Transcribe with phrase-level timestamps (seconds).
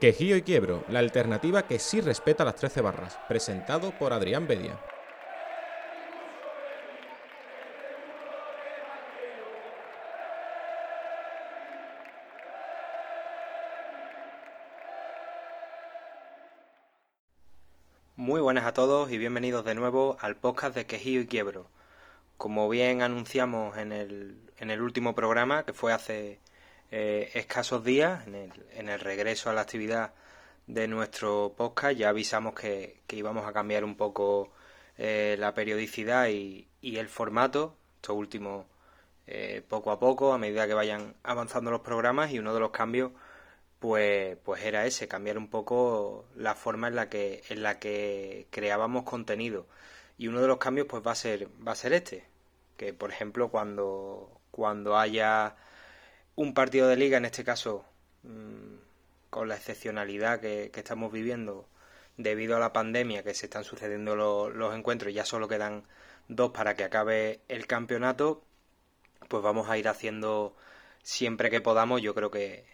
[0.00, 4.78] Quejío y Quiebro, la alternativa que sí respeta las 13 barras, presentado por Adrián Bedia.
[18.16, 21.70] Muy buenas a todos y bienvenidos de nuevo al podcast de Quejío y Quiebro.
[22.36, 26.38] Como bien anunciamos en el, en el último programa, que fue hace
[26.90, 30.12] eh, escasos días, en el, en el, regreso a la actividad
[30.66, 34.52] de nuestro podcast, ya avisamos que, íbamos a cambiar un poco
[34.98, 38.66] eh, la periodicidad y, el formato, esto último
[39.26, 42.70] eh, poco a poco, a medida que vayan avanzando los programas, y uno de los
[42.70, 43.12] cambios
[43.80, 48.46] pues, pues era ese, cambiar un poco la forma en la que, en la que
[48.50, 49.66] creábamos contenido.
[50.18, 52.24] Y uno de los cambios pues va a ser, va a ser este,
[52.76, 55.56] que por ejemplo cuando, cuando haya
[56.36, 57.84] un partido de liga, en este caso,
[58.22, 58.76] mm,
[59.30, 61.68] con la excepcionalidad que, estamos viviendo
[62.16, 65.84] debido a la pandemia, que se están sucediendo los encuentros, ya solo quedan
[66.28, 68.42] dos para que acabe el campeonato,
[69.28, 70.56] pues vamos a ir haciendo
[71.02, 72.64] siempre que podamos, yo creo que,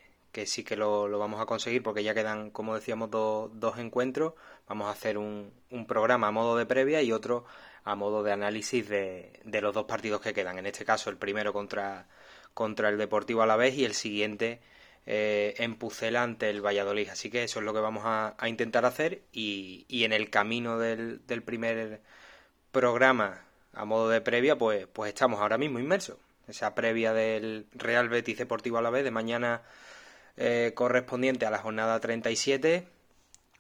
[0.47, 4.35] sí que lo, vamos a conseguir porque ya quedan, como decíamos, dos encuentros.
[4.69, 7.45] Vamos a hacer un, un, programa a modo de previa y otro
[7.85, 10.59] a modo de análisis de, de, los dos partidos que quedan.
[10.59, 12.07] En este caso, el primero contra
[12.55, 14.61] contra el Deportivo a la vez y el siguiente
[15.07, 17.09] eh, en Pucela ante el Valladolid.
[17.09, 20.79] Así que eso es lo que vamos a, intentar hacer y, y, en el camino
[20.79, 22.01] del, del, primer
[22.71, 26.19] programa a modo de previa, pues, pues estamos ahora mismo inmersos.
[26.49, 29.63] Esa previa del Real Betis Deportivo a la vez de mañana
[30.37, 32.87] eh, correspondiente a la jornada 37,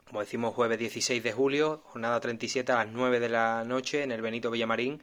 [0.06, 4.12] como decimos jueves 16 de julio, jornada 37 a las 9 de la noche en
[4.12, 5.02] el Benito Villamarín,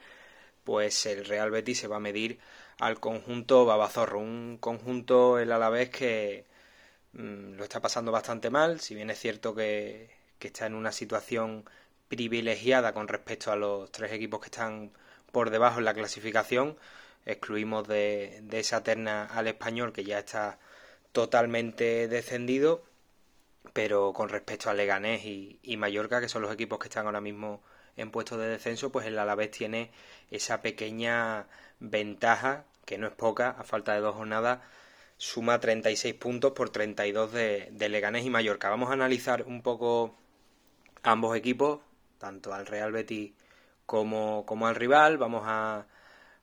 [0.63, 2.39] pues el Real Betis se va a medir
[2.79, 6.45] al conjunto Babazorro, un conjunto el Alavés que
[7.13, 11.65] mm, lo está pasando bastante mal, si bien es cierto que, está en una situación
[12.07, 14.91] privilegiada con respecto a los tres equipos que están
[15.31, 16.77] por debajo en la clasificación,
[17.25, 20.59] excluimos de, esa terna al español que ya está
[21.11, 22.83] totalmente descendido,
[23.73, 27.21] pero con respecto a Leganés y, y Mallorca, que son los equipos que están ahora
[27.21, 27.61] mismo
[27.97, 29.91] en puestos de descenso, pues el Alavés tiene
[30.31, 31.47] esa pequeña
[31.79, 34.61] ventaja, que no es poca, a falta de dos jornadas,
[35.15, 38.67] suma 36 puntos por 32 de, de Leganés y Mallorca.
[38.71, 40.15] Vamos a analizar un poco
[41.03, 41.81] ambos equipos,
[42.17, 43.33] tanto al Real Betis
[43.85, 45.19] como, como al rival.
[45.19, 45.85] Vamos a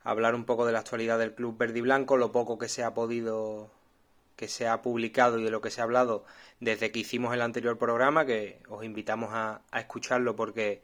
[0.04, 2.84] hablar un poco de la actualidad del club verde y blanco, lo poco que se
[2.84, 3.72] ha podido
[4.36, 6.24] que se ha publicado y de lo que se ha hablado
[6.60, 10.82] desde que hicimos el anterior programa, que os invitamos a, a escucharlo porque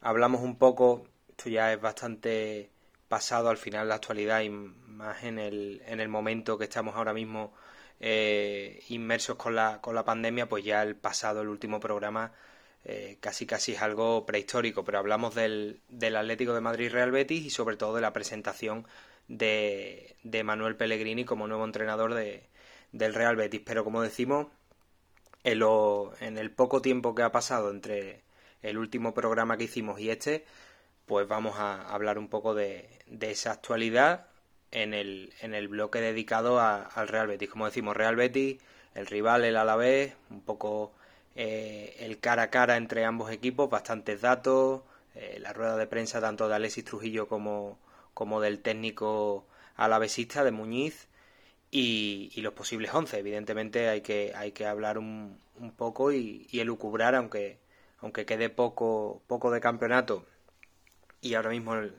[0.00, 2.70] hablamos un poco, esto ya es bastante
[3.08, 7.12] pasado al final la actualidad y más en el, en el momento que estamos ahora
[7.12, 7.52] mismo
[8.00, 12.32] eh, inmersos con la, con la pandemia, pues ya el pasado, el último programa,
[12.84, 17.44] eh, casi casi es algo prehistórico, pero hablamos del, del Atlético de Madrid Real Betis
[17.44, 18.86] y sobre todo de la presentación
[19.28, 22.48] de, de Manuel Pellegrini como nuevo entrenador de,
[22.92, 23.62] del Real Betis.
[23.64, 24.48] Pero como decimos,
[25.44, 28.22] en, lo, en el poco tiempo que ha pasado entre
[28.62, 30.44] el último programa que hicimos y este,
[31.06, 32.88] pues vamos a hablar un poco de,
[33.20, 34.26] esa actualidad
[34.72, 37.48] en el, en el bloque dedicado al Real Betis.
[37.48, 38.60] Como decimos, Real Betis,
[38.94, 40.92] el rival, el Alavés, un poco
[41.36, 44.82] eh, el cara a cara entre ambos equipos, bastantes datos,
[45.14, 47.78] eh, la rueda de prensa tanto de Alexis Trujillo como,
[48.14, 49.46] como del técnico
[49.76, 51.08] alavesista, de Muñiz,
[51.70, 53.18] y, los posibles once.
[53.18, 57.58] Evidentemente hay que, hay que hablar un, un poco y, y elucubrar, aunque,
[58.00, 60.26] aunque quede poco, poco de campeonato
[61.26, 61.94] y ahora mismo el,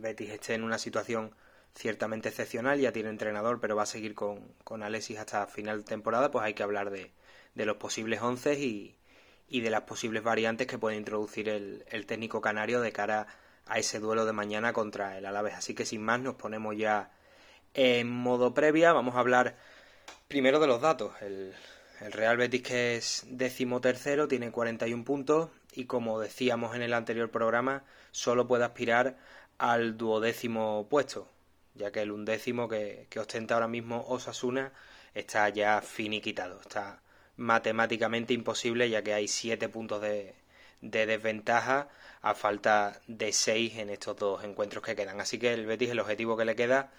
[0.00, 1.34] Betis esté en una situación
[1.74, 5.84] ciertamente excepcional, ya tiene entrenador, pero va a seguir con, con Alexis hasta final de
[5.84, 7.12] temporada, pues hay que hablar de,
[7.54, 8.96] de los posibles once y,
[9.48, 13.26] y, de las posibles variantes que puede introducir el, el, técnico canario de cara
[13.66, 15.54] a ese duelo de mañana contra el Alavés.
[15.54, 17.10] Así que sin más nos ponemos ya
[17.74, 19.56] en modo previa, vamos a hablar
[20.28, 21.12] primero de los datos.
[21.22, 21.54] El,
[22.00, 27.30] el Real Betis que es decimotercero tiene 41 puntos y como decíamos en el anterior
[27.30, 29.16] programa solo puede aspirar
[29.58, 31.28] al duodécimo puesto,
[31.74, 34.72] ya que el undécimo que, ostenta ahora mismo Osasuna
[35.14, 37.02] está ya finiquitado, está
[37.36, 40.34] matemáticamente imposible ya que hay siete puntos de,
[40.80, 41.88] desventaja
[42.22, 45.20] a falta de seis en estos dos encuentros que quedan.
[45.20, 46.92] Así que el Betis el objetivo que le queda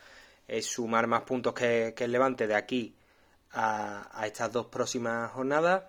[0.48, 2.96] es sumar más puntos que, el Levante de aquí
[3.52, 5.84] a estas dos próximas jornadas,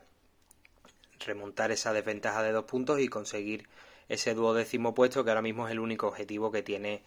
[1.20, 3.68] remontar esa desventaja de dos puntos y conseguir
[4.08, 7.02] ese duodécimo puesto que ahora mismo es el único objetivo que tiene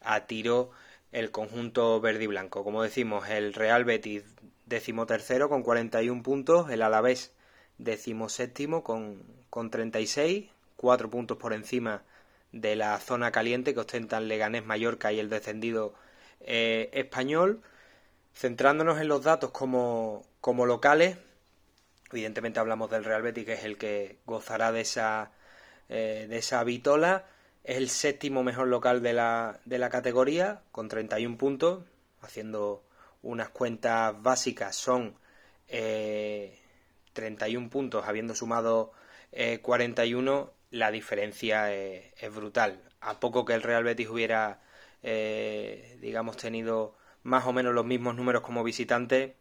[0.00, 0.70] a tiro
[1.12, 2.64] el conjunto verde y blanco.
[2.64, 4.24] Como decimos, el Real Betis
[5.06, 7.32] tercero con 41 puntos, el Alavés
[7.78, 12.02] decimoséptimo con, con 36, cuatro puntos por encima
[12.52, 15.94] de la zona caliente que ostentan Leganés, Mallorca y el descendido
[16.40, 17.62] eh, español.
[18.34, 21.18] Centrándonos en los datos como, como locales,
[22.12, 25.32] evidentemente hablamos del Real Betis, que es el que gozará de esa,
[25.88, 27.26] eh, de esa vitola.
[27.64, 31.84] Es el séptimo mejor local de la, de la categoría, con 31 puntos,
[32.20, 32.84] haciendo
[33.22, 35.16] unas cuentas básicas, son
[35.66, 38.92] 31 eh, puntos, habiendo sumado
[39.62, 42.82] 41, la diferencia es brutal.
[43.00, 44.60] A poco que el Real Betis hubiera,
[45.02, 49.36] digamos, tenido más o menos los mismos números como visitante,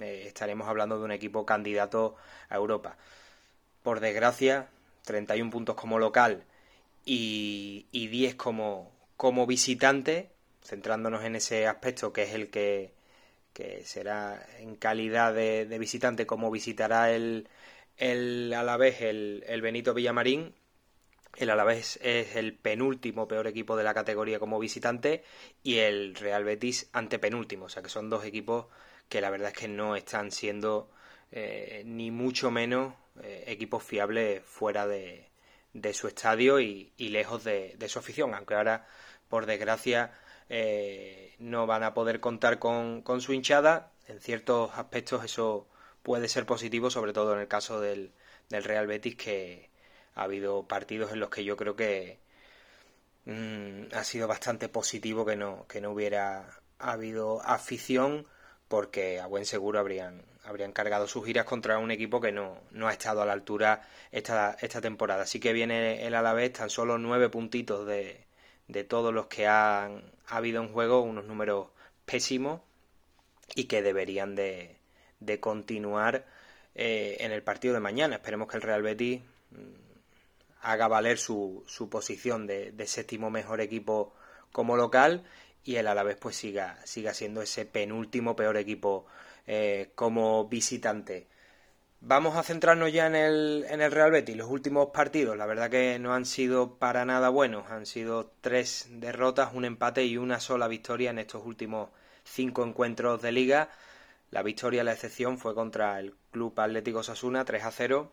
[0.00, 2.16] eh, estaremos hablando de un equipo candidato
[2.48, 2.96] a Europa.
[3.82, 4.68] Por desgracia,
[5.04, 6.44] 31 puntos como local
[7.04, 10.30] y, y 10 como, como visitante,
[10.64, 12.92] centrándonos en ese aspecto que es el que,
[13.52, 17.48] que será en calidad de, visitante como visitará el,
[17.96, 20.54] el Alavés, el, el Benito Villamarín,
[21.36, 25.24] el Alavés es el penúltimo peor equipo de la categoría como visitante
[25.62, 27.66] y el Real Betis antepenúltimo.
[27.66, 28.66] O sea que son dos equipos
[29.12, 30.88] que la verdad es que no están siendo
[31.32, 35.28] eh, ni mucho menos eh, equipos fiables fuera de,
[35.92, 38.32] su estadio y, lejos de, su afición.
[38.32, 38.86] Aunque ahora,
[39.28, 40.14] por desgracia,
[40.48, 43.92] eh, no van a poder contar con, con su hinchada.
[44.08, 45.68] En ciertos aspectos eso
[46.02, 48.14] puede ser positivo, sobre todo en el caso del,
[48.48, 49.68] del Real Betis que
[50.14, 52.18] ha habido partidos en los que yo creo que
[53.26, 58.26] mm, ha sido bastante positivo que no, que no hubiera habido afición
[58.72, 62.88] porque a buen seguro habrían, habrían cargado sus giras contra un equipo que no, no
[62.88, 65.24] ha estado a la altura esta, esta temporada.
[65.24, 68.24] Así que viene el Alavés tan solo nueve puntitos de,
[68.68, 71.66] de todos los que han ha habido en juego, unos números
[72.06, 72.62] pésimos
[73.54, 74.78] y que deberían de,
[75.20, 76.24] de continuar
[76.74, 78.16] eh, en el partido de mañana.
[78.16, 79.20] Esperemos que el Real Betis
[79.50, 79.82] mm,
[80.62, 84.14] haga valer su, su posición de, séptimo mejor equipo
[84.50, 85.24] como local
[85.64, 89.06] y el Alavés pues siga, siga siendo ese penúltimo peor equipo
[89.46, 91.26] eh, como visitante.
[92.00, 94.36] Vamos a centrarnos ya en el, en el Real Betis.
[94.36, 97.70] Los últimos partidos, la verdad que no han sido para nada buenos.
[97.70, 101.90] Han sido tres derrotas, un empate y una sola victoria en estos últimos
[102.24, 103.68] cinco encuentros de liga.
[104.32, 108.12] La victoria, la excepción, fue contra el Club Atlético Sasuna 3 a 0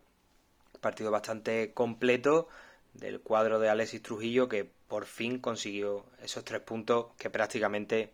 [0.80, 2.48] partido bastante completo
[2.94, 8.12] del cuadro de Alexis Trujillo que por fin consiguió esos tres puntos que prácticamente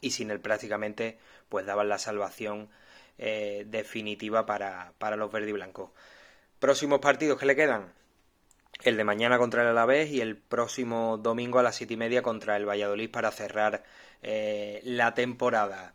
[0.00, 1.18] y sin el prácticamente
[1.48, 2.68] pues daban la salvación
[3.18, 5.90] eh, definitiva para, para los verdes y blancos.
[6.58, 7.92] Próximos partidos que le quedan.
[8.82, 12.22] El de mañana contra el Alavés y el próximo domingo a las siete y media
[12.22, 13.84] contra el Valladolid para cerrar
[14.22, 15.94] eh, la temporada.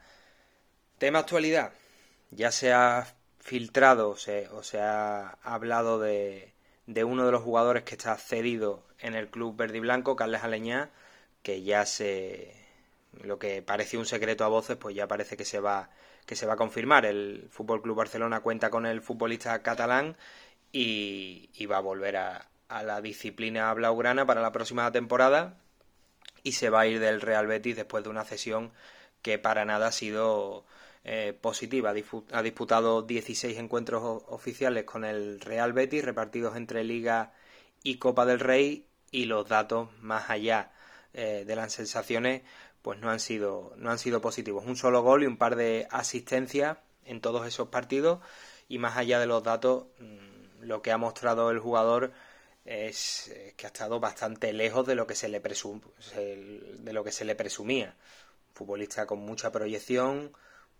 [0.97, 1.73] Tema actualidad.
[2.31, 6.50] Ya se ha filtrado o se ha hablado de,
[6.87, 10.43] de uno de los jugadores que está cedido en el club verde y blanco, Carles
[10.43, 10.91] Aleñá,
[11.43, 12.55] que ya se
[13.23, 15.89] lo que parecía un secreto a voces, pues ya parece que se va
[16.25, 17.05] que se va a confirmar.
[17.05, 20.17] El Fútbol Club Barcelona cuenta con el futbolista catalán
[20.71, 25.57] y, y va a volver a, a, la disciplina blaugrana para la próxima temporada
[26.43, 28.71] y se va a ir del Real Betis después de una cesión
[29.21, 30.65] que para nada ha sido
[31.03, 31.93] eh, positiva.
[32.31, 37.33] Ha disputado 16 encuentros oficiales con el Real Betis, repartidos entre Liga
[37.83, 40.71] y Copa del Rey, y los datos, más allá
[41.13, 42.43] eh, de las sensaciones,
[42.81, 44.65] pues no han sido, no han sido positivos.
[44.65, 48.19] Un solo gol y un par de asistencias en todos esos partidos,
[48.69, 52.13] y más allá de los datos, mm, lo que ha mostrado el jugador
[52.63, 57.25] es que ha estado bastante lejos de lo que se le de lo que se
[57.25, 57.95] le presumía.
[58.53, 60.31] futbolista con mucha proyección,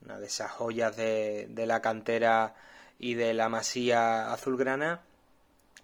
[0.03, 2.55] una de esas joyas de, de la cantera
[3.00, 5.01] y de la masía azulgrana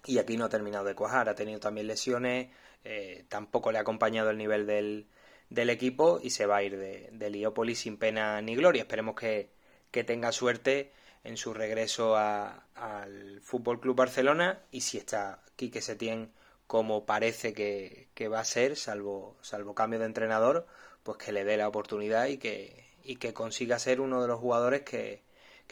[0.06, 2.48] y aquí no ha terminado de cuajar, ha tenido también lesiones,
[2.84, 5.06] eh, tampoco le ha acompañado el nivel del,
[5.50, 8.82] del equipo y se va a ir de, de sin pena ni gloria.
[8.82, 9.50] Esperemos que,
[9.90, 10.92] que tenga suerte
[11.24, 16.32] en su regreso al Fútbol Club Barcelona y si está Quique Setién
[16.66, 20.66] como parece que, que, va a ser, salvo, salvo cambio de entrenador,
[21.02, 24.38] pues que le dé la oportunidad y que, y que consiga ser uno de los
[24.38, 25.22] jugadores que,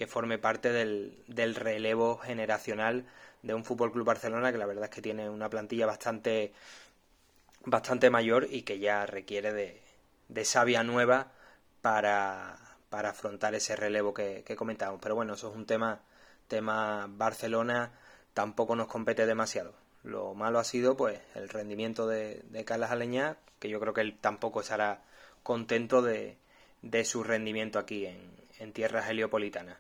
[0.08, 3.04] forme parte del, del, relevo generacional
[3.42, 6.54] de un Fútbol Club Barcelona que la verdad es que tiene una plantilla bastante
[7.66, 9.82] bastante mayor y que ya requiere de,
[10.28, 11.30] de savia nueva
[11.82, 12.56] para,
[12.88, 14.98] para afrontar ese relevo que, que comentamos.
[15.02, 16.00] Pero bueno, eso es un tema,
[16.48, 17.92] tema Barcelona,
[18.32, 19.74] tampoco nos compete demasiado.
[20.04, 24.00] Lo malo ha sido pues el rendimiento de, de Carlos Aleñá, que yo creo que
[24.00, 25.02] él tampoco estará
[25.42, 26.38] contento de,
[26.90, 29.78] de su rendimiento aquí en, tierras heliopolitanas.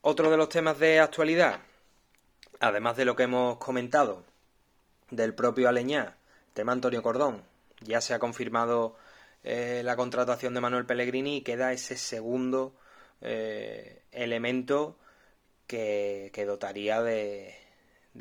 [0.00, 1.60] Otro de los temas de actualidad,
[2.60, 4.24] además de lo que hemos comentado
[5.10, 6.16] del propio Aleñá,
[6.52, 7.42] tema Antonio Cordón,
[7.80, 8.96] ya se ha confirmado
[9.42, 12.74] eh, la contratación de Manuel Pellegrini y queda ese segundo
[13.20, 14.96] eh, elemento
[15.66, 17.54] que, dotaría de,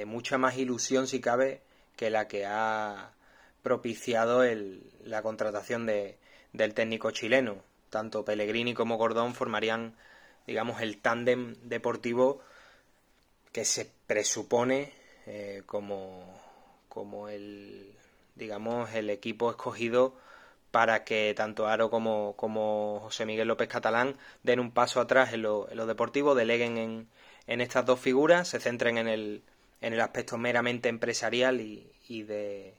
[0.05, 1.61] mucha más ilusión, si cabe,
[1.95, 3.13] que la que ha
[3.61, 4.43] propiciado
[5.03, 6.17] la contratación de,
[6.53, 7.63] del técnico chileno.
[7.93, 9.93] Tanto Pellegrini como Cordón formarían
[10.47, 12.41] digamos, el tándem deportivo
[13.51, 14.91] que se presupone
[15.25, 16.23] eh, como,
[16.89, 17.93] como el,
[18.35, 20.15] digamos, el equipo escogido
[20.71, 25.43] para que tanto Aro como, como José Miguel López Catalán den un paso atrás en
[25.43, 27.07] lo, en lo deportivo, deleguen en,
[27.45, 29.43] en, estas dos figuras, se centren en el,
[29.81, 32.73] en el aspecto meramente empresarial y, y, de,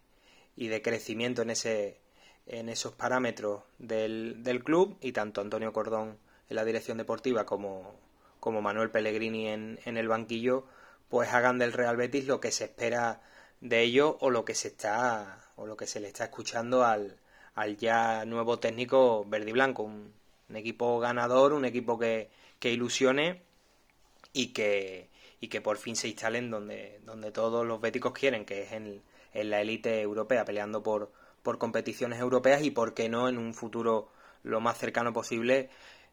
[0.56, 1.96] y de crecimiento en, ese,
[2.46, 7.94] en esos parámetros del, del club y tanto Antonio Cordón en la dirección deportiva como,
[8.40, 10.66] como Manuel Pellegrini en, en el banquillo,
[11.08, 13.22] pues hagan del Real Betis lo que se espera
[13.60, 17.18] de ellos o lo que se está o lo que se le está escuchando al,
[17.54, 20.12] al ya nuevo técnico verde y blanco, un,
[20.54, 23.42] equipo ganador, un equipo que, que ilusione
[24.32, 25.08] y que,
[25.40, 29.02] y que por fin se instalen donde, donde todos los béticos quieren, que es en,
[29.32, 31.10] en la élite europea, peleando por,
[31.44, 34.08] por competiciones europeas y, por qué no, en un futuro
[34.42, 35.68] lo más cercano posible,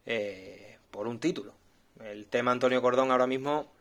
[0.06, 1.54] eh, por un título.
[2.04, 3.72] El tema Antonio Cordón ahora mismo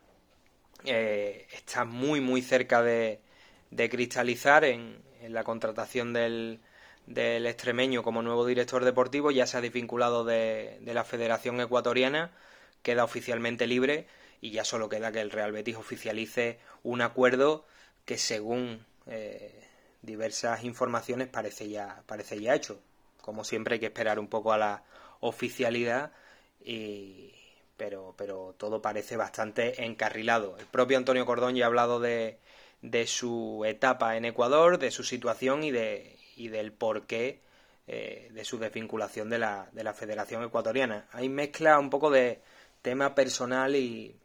[0.86, 3.20] eh, está muy muy cerca de,
[3.90, 6.62] cristalizar en, la contratación del,
[7.06, 9.30] del, extremeño como nuevo director deportivo.
[9.30, 12.32] Ya se ha desvinculado de, la Federación Ecuatoriana,
[12.82, 14.08] queda oficialmente libre
[14.40, 17.66] y ya solo queda que el Real Betis oficialice un acuerdo
[18.06, 19.68] que según eh,
[20.02, 22.80] diversas informaciones parece ya, parece ya hecho.
[23.22, 24.84] Como siempre hay que esperar un poco a la
[25.20, 26.12] oficialidad,
[26.64, 27.34] y,
[27.78, 30.58] pero, pero todo parece bastante encarrilado.
[30.58, 32.40] El propio Antonio Cordón ya ha hablado de,
[32.82, 37.42] de su etapa en Ecuador, de su situación y, de, y del porqué
[37.88, 41.08] eh, de su desvinculación de la, de la Federación Ecuatoriana.
[41.12, 42.42] Hay mezcla un poco de
[42.82, 44.16] tema personal y,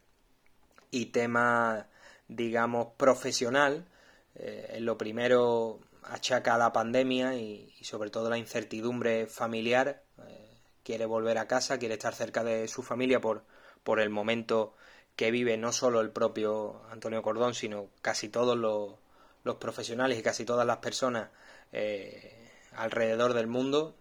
[0.91, 1.87] y tema,
[2.29, 3.87] digamos, profesional.
[4.39, 10.03] Eh, en lo primero achaca la pandemia y, sobre todo la incertidumbre familiar
[10.87, 13.43] quiere volver a casa, quiere estar cerca de su familia por,
[13.83, 14.77] por el momento
[15.17, 18.93] que vive no solo el propio Antonio Cordón, sino casi todos los,
[19.43, 21.31] los profesionales y casi todas las personas
[21.73, 23.97] eh, alrededor del mundo.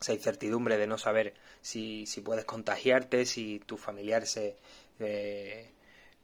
[0.00, 4.56] Esa incertidumbre de no saber si, si puedes contagiarte, si tus familiares se,
[4.98, 5.70] eh,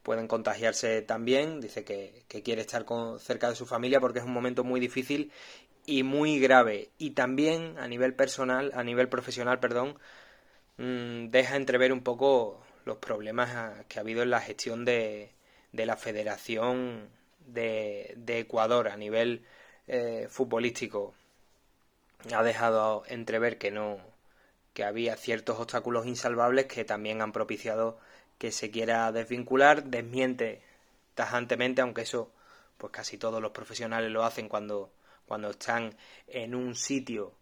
[0.06, 1.60] pueden contagiarse también.
[1.60, 5.32] Dice que, quiere estar con, cerca de su familia porque es un momento muy difícil
[5.84, 6.90] y muy grave.
[6.96, 9.98] Y también a nivel personal, a nivel profesional, perdón,
[10.78, 15.32] mm, deja entrever un poco los problemas que ha habido en la gestión de,
[15.72, 17.08] de la Federación
[17.40, 19.44] de, de, Ecuador a nivel
[19.88, 21.14] eh, futbolístico.
[22.32, 23.98] Ha dejado entrever que no
[24.72, 27.98] que había ciertos obstáculos insalvables que también han propiciado
[28.38, 30.62] que se quiera desvincular, desmiente
[31.14, 32.32] tajantemente, aunque eso
[32.76, 34.92] pues casi todos los profesionales lo hacen cuando
[35.26, 35.94] cuando están
[36.28, 37.34] en un sitio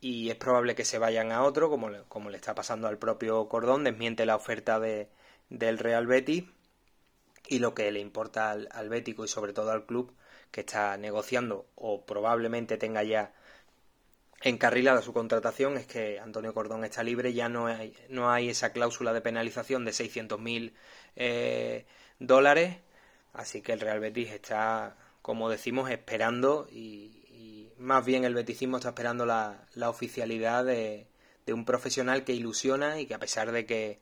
[0.00, 3.48] y es probable que se vayan a otro, como, como le está pasando al propio
[3.48, 5.08] Cordón, desmiente la oferta de,
[5.48, 6.44] del Real Betis
[7.48, 10.12] y lo que le importa al, al Bético y sobre todo al club
[10.50, 13.32] que está negociando o probablemente tenga ya
[14.42, 18.72] encarrilada su contratación es que Antonio Cordón está libre, ya no hay, no hay esa
[18.72, 20.72] cláusula de penalización de 600.000
[21.16, 21.86] eh,
[22.18, 22.78] dólares,
[23.32, 27.18] así que el Real Betis está, como decimos, esperando y,
[27.78, 31.08] más bien el beticismo está esperando la, la oficialidad de,
[31.46, 33.98] de, un profesional que ilusiona y que a pesar de que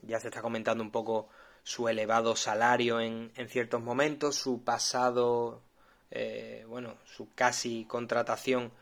[0.00, 1.28] ya se está comentando un poco
[1.62, 5.62] su elevado salario en, en ciertos momentos, su pasado,
[6.10, 8.72] eh, bueno, su casi contratación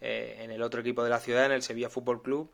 [0.00, 2.50] eh, en el otro equipo de la ciudad, en el Sevilla Fútbol Club,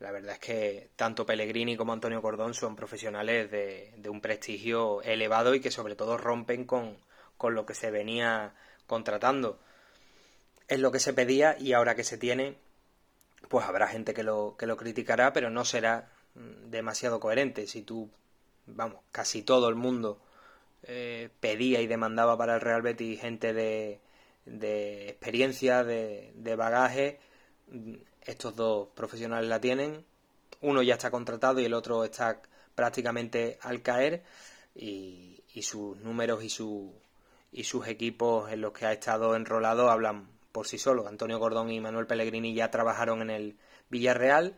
[0.00, 5.02] la verdad es que tanto Pellegrini como Antonio Cordón son profesionales de, de un prestigio
[5.02, 6.98] elevado y que sobre todo rompen con,
[7.36, 8.54] con lo que se venía
[8.86, 9.58] contratando
[10.68, 12.56] es lo que se pedía y ahora que se tiene,
[13.48, 17.66] pues habrá gente que lo, que lo criticará, pero no será mm, demasiado coherente.
[17.66, 18.10] Si tú,
[18.66, 20.20] vamos, casi todo el mundo
[20.82, 24.00] eh, pedía y demandaba para el Real Betis gente de,
[24.48, 27.18] de experiencia, de, de bagaje,
[28.22, 30.04] estos dos profesionales la tienen.
[30.60, 32.40] Uno ya está contratado y el otro está
[32.74, 34.22] prácticamente al caer
[34.74, 36.92] y, y sus números y, su,
[37.52, 41.06] y sus equipos en los que ha estado enrolado hablan por sí solo.
[41.06, 43.56] Antonio Gordón y Manuel Pellegrini ya trabajaron en el
[43.90, 44.54] Villarreal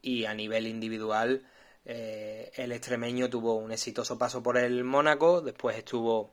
[0.00, 1.46] y a nivel individual
[1.84, 6.32] el extremeño tuvo un exitoso paso por el Mónaco, después estuvo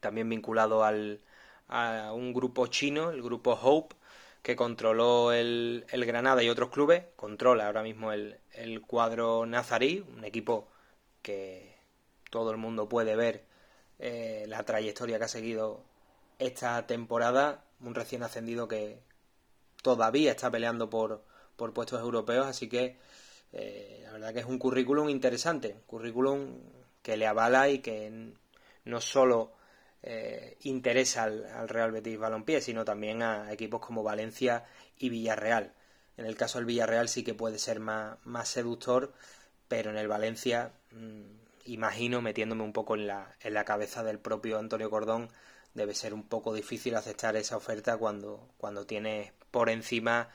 [0.00, 1.20] también vinculado al,
[1.68, 3.96] a un grupo chino, el grupo Hope,
[4.42, 8.38] que controló el, Granada y otros clubes, controla ahora mismo el,
[8.86, 10.68] cuadro nazarí, un equipo
[11.22, 11.74] que
[12.30, 13.44] todo el mundo puede ver
[13.98, 15.82] eh, la trayectoria que ha seguido
[16.38, 19.00] esta temporada, un recién ascendido que
[19.82, 21.24] todavía está peleando por,
[21.56, 22.96] por puestos europeos, así que
[23.52, 26.60] eh, la verdad que es un currículum interesante, un currículum
[27.02, 28.32] que le avala y que
[28.84, 29.55] no solo
[30.08, 34.64] eh, interesa al, Real Betis Balompié, sino también a equipos como Valencia
[34.96, 35.72] y Villarreal.
[36.16, 39.12] En el caso del Villarreal sí que puede ser más, seductor,
[39.66, 41.22] pero en el Valencia, mm,
[41.66, 45.28] imagino, metiéndome un poco en la, en la cabeza del propio Antonio Cordón,
[45.74, 50.30] debe ser un poco difícil aceptar esa oferta cuando, cuando tienes por encima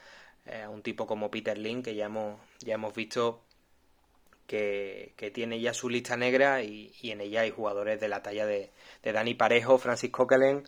[0.46, 3.42] eh, un tipo como Peter Lin, que ya hemos, ya hemos visto
[4.52, 8.72] que, tiene ya su lista negra y, en ella hay jugadores de la talla de,
[9.04, 10.64] Dani Parejo, Francis Coquelin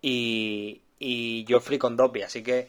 [0.00, 2.22] y, y Geoffrey Condopi.
[2.22, 2.68] Así que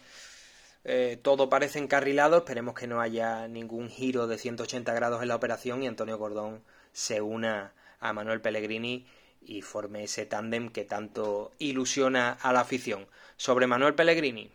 [0.84, 2.38] eh, todo parece encarrilado.
[2.38, 6.64] Esperemos que no haya ningún giro de 180 grados en la operación y Antonio Cordón
[6.94, 9.06] se una a Manuel Pellegrini
[9.42, 13.08] y forme ese tándem que tanto ilusiona a la afición.
[13.38, 14.50] Sobre Manuel Pellegrini,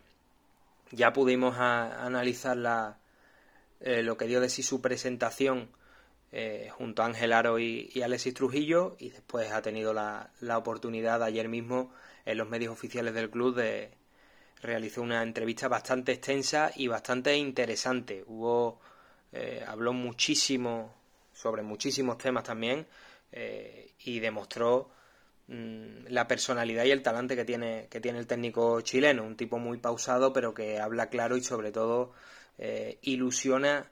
[0.91, 2.97] ya pudimos analizar la,
[3.79, 5.69] eh, lo que dio de sí su presentación
[6.33, 11.49] eh, junto a Ángel Aro y, Alexis Trujillo y después ha tenido la, oportunidad ayer
[11.49, 11.91] mismo
[12.25, 13.91] en los medios oficiales del club de
[14.61, 18.23] realizar una entrevista bastante extensa y bastante interesante.
[18.27, 18.79] Hubo
[19.33, 20.93] eh, habló muchísimo
[21.33, 22.87] sobre muchísimos temas también
[23.33, 24.89] eh, y demostró
[25.47, 29.59] mm, la personalidad y el talante que tiene que tiene el técnico chileno, un tipo
[29.59, 32.13] muy pausado pero que habla claro y sobre todo
[33.01, 33.89] ilusiona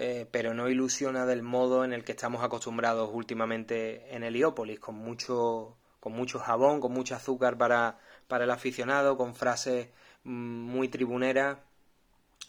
[0.00, 4.94] eh, pero no ilusiona del modo en el que estamos acostumbrados últimamente en Heliópolis, con
[4.94, 9.88] mucho, con mucho jabón, con mucho azúcar para, para el aficionado, con frases
[10.22, 11.58] mm, muy tribuneras.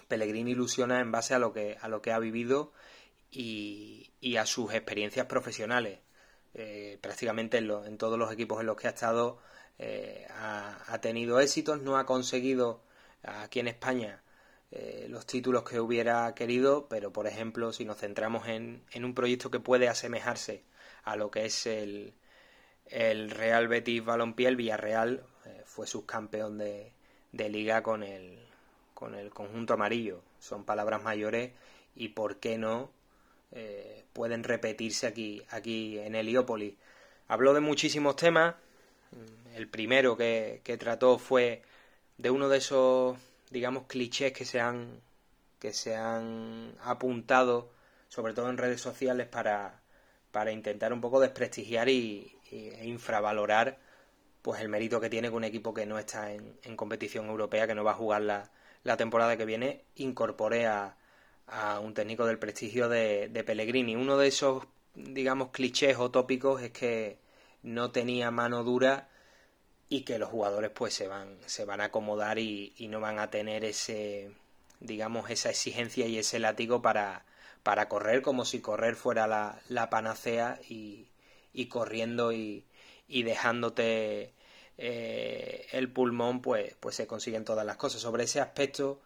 [0.07, 2.71] Pellegrini ilusiona en base a lo que, a lo que ha vivido
[3.31, 6.01] y, a sus experiencias profesionales.
[6.53, 9.39] Eh, prácticamente en, en, todos los equipos en los que ha estado
[9.79, 12.83] eh, ha, ha, tenido éxitos, no ha conseguido
[13.23, 14.21] aquí en España
[14.71, 19.15] eh, los títulos que hubiera querido, pero por ejemplo, si nos centramos en, en un
[19.15, 20.63] proyecto que puede asemejarse
[21.03, 22.13] a lo que es el,
[22.85, 26.91] el Real Betis Balompié, el Villarreal eh, fue subcampeón de,
[27.31, 28.37] de liga con el,
[28.93, 30.21] con el conjunto amarillo.
[30.39, 31.51] Son palabras mayores
[31.95, 32.91] y por qué no
[33.51, 36.75] eh, pueden repetirse aquí, aquí en Heliópolis.
[37.27, 38.55] Habló de muchísimos temas.
[39.55, 41.63] El primero que, que trató fue
[42.17, 43.17] de uno de esos
[43.49, 45.01] digamos, clichés que se han,
[45.59, 47.71] que se han apuntado,
[48.07, 49.81] sobre todo en redes sociales, para,
[50.31, 53.77] para intentar un poco desprestigiar y, e infravalorar
[54.41, 57.67] pues el mérito que tiene que un equipo que no está en, en competición europea,
[57.67, 58.49] que no va a jugar la,
[58.83, 60.95] la temporada que viene, incorpore a,
[61.47, 63.95] a un técnico del prestigio de, de Pellegrini.
[63.95, 67.19] Uno de esos, digamos, clichés o tópicos es que
[67.63, 69.08] no tenía mano dura
[69.89, 73.31] y que los jugadores pues se van, se van a acomodar y, no van a
[73.31, 74.31] tener ese,
[74.79, 77.25] digamos, esa exigencia y ese látigo para,
[77.63, 81.07] para correr como si correr fuera la, la panacea y,
[81.53, 82.65] y corriendo y,
[83.07, 84.33] y dejándote
[84.77, 88.01] eh, el pulmón pues, pues se consiguen todas las cosas.
[88.01, 89.01] Sobre ese aspecto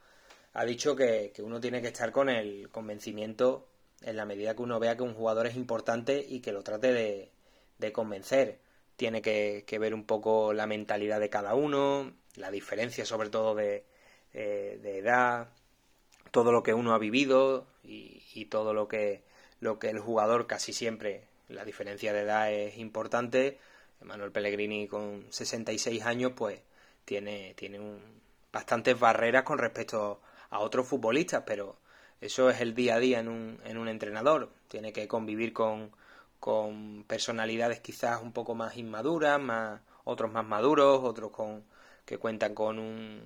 [0.54, 3.68] ha dicho que, que uno tiene que estar con el convencimiento
[4.02, 6.92] en la medida que uno vea que un jugador es importante y que lo trate
[6.92, 7.32] de,
[7.80, 8.60] de convencer
[9.04, 13.84] tiene que, ver un poco la mentalidad de cada uno, la diferencia sobre todo de,
[14.34, 15.50] eh, edad,
[16.32, 19.22] todo lo que uno ha vivido y, y, todo lo que,
[19.60, 23.60] lo que el jugador casi siempre, la diferencia de edad es importante.
[24.00, 26.62] Manuel Pellegrini con 66 años pues
[27.04, 28.00] tiene, tiene un,
[28.54, 31.76] bastantes barreras con respecto a otros futbolistas, pero
[32.22, 34.50] eso es el día a día en un, en un entrenador.
[34.70, 35.92] Tiene que convivir con,
[36.44, 41.64] con personalidades quizás un poco más inmaduras, más, otros más maduros, otros con,
[42.04, 43.22] que cuentan con, un,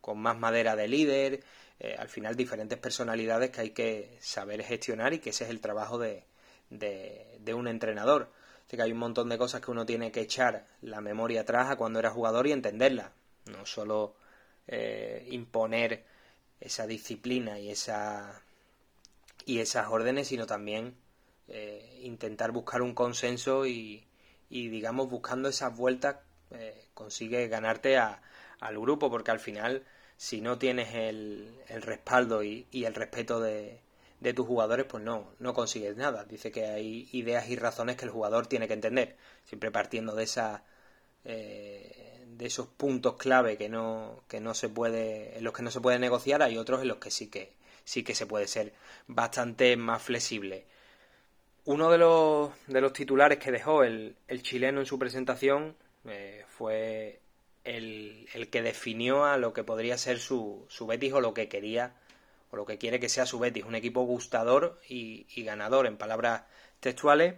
[0.00, 1.42] con más madera de líder,
[1.80, 5.60] eh, al final diferentes personalidades que hay que saber gestionar y que ese es el
[5.60, 6.22] trabajo de,
[6.70, 8.30] de, un entrenador.
[8.64, 11.68] Así que hay un montón de cosas que uno tiene que echar la memoria atrás
[11.68, 13.10] a cuando era jugador y entenderla,
[13.46, 14.14] no solo
[14.68, 16.04] eh, imponer
[16.60, 18.40] esa disciplina y esa
[19.46, 21.01] y esas órdenes, sino también
[21.48, 24.06] eh, intentar buscar un consenso y,
[24.50, 26.16] digamos buscando esas vueltas
[26.50, 29.84] eh, consigue ganarte al grupo porque al final
[30.16, 33.80] si no tienes el, el respaldo y, el respeto de,
[34.20, 36.24] de tus jugadores, pues no, no consigues nada.
[36.24, 40.24] Dice que hay ideas y razones que el jugador tiene que entender, siempre partiendo de
[40.24, 40.62] esa
[41.24, 45.70] eh, de esos puntos clave que no, que no se puede, en los que no
[45.70, 47.52] se puede negociar, hay otros en los que sí que
[47.84, 48.72] sí que se puede ser
[49.06, 50.66] bastante más flexible.
[51.64, 56.44] Uno de los, de los titulares que dejó el, el chileno en su presentación eh,
[56.48, 57.20] fue
[57.64, 61.48] el, el, que definió a lo que podría ser su, su Betis o lo que
[61.48, 61.94] quería
[62.50, 65.96] o lo que quiere que sea su Betis, un equipo gustador y, y ganador, en
[65.96, 66.42] palabras
[66.80, 67.36] textuales,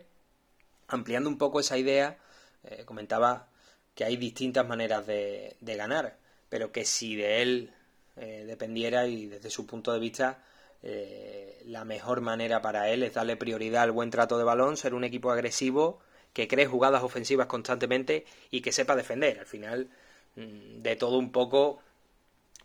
[0.88, 2.18] ampliando un poco esa idea,
[2.64, 3.48] eh, comentaba
[3.94, 6.16] que hay distintas maneras de, de, ganar,
[6.48, 7.72] pero que si de él
[8.16, 10.42] eh, dependiera y desde su punto de vista
[10.84, 14.94] eh, la mejor manera para él es darle prioridad al buen trato de balón, ser
[14.94, 15.98] un equipo agresivo,
[16.34, 19.40] que cree jugadas ofensivas constantemente y que sepa defender.
[19.40, 19.88] Al final,
[20.36, 21.80] mm, de todo un poco,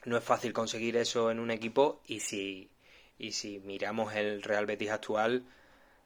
[0.05, 2.69] no es fácil conseguir eso en un equipo y si,
[3.17, 5.43] y si miramos el Real Betis actual,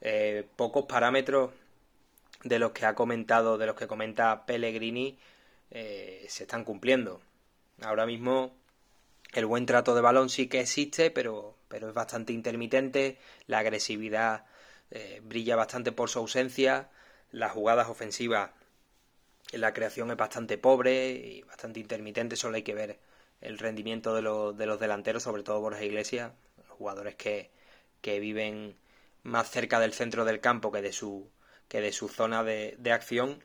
[0.02, 1.52] eh, pocos parámetros
[2.44, 5.18] de los que ha comentado, de los que comenta Pellegrini,
[5.72, 7.22] eh, se están cumpliendo.
[7.82, 8.54] Ahora mismo
[9.34, 14.46] el buen trato de balón sí que existe, pero, pero es bastante intermitente, la agresividad
[14.92, 16.92] eh, brilla bastante por su ausencia,
[17.32, 18.52] las jugadas ofensivas,
[19.54, 23.00] la creación es bastante pobre y bastante intermitente, solo hay que ver
[23.42, 26.34] el rendimiento de, los, de los delanteros, sobre todo Borja Iglesias,
[26.68, 27.50] jugadores que,
[28.02, 28.78] que viven
[29.24, 31.32] más cerca del centro del campo que de su,
[31.68, 33.44] que de su zona de, de acción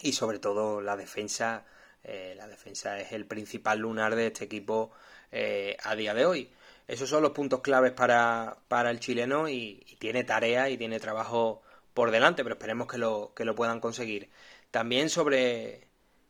[0.00, 1.64] y sobre todo la defensa
[2.02, 4.92] eh, la defensa es el principal lunar de este equipo
[5.32, 6.52] eh, a día de hoy.
[6.88, 11.62] Esos son los puntos claves para, para el chileno y, tiene tarea y tiene trabajo
[11.94, 14.28] por delante, pero esperemos que lo, que lo puedan conseguir.
[14.70, 15.88] También sobre,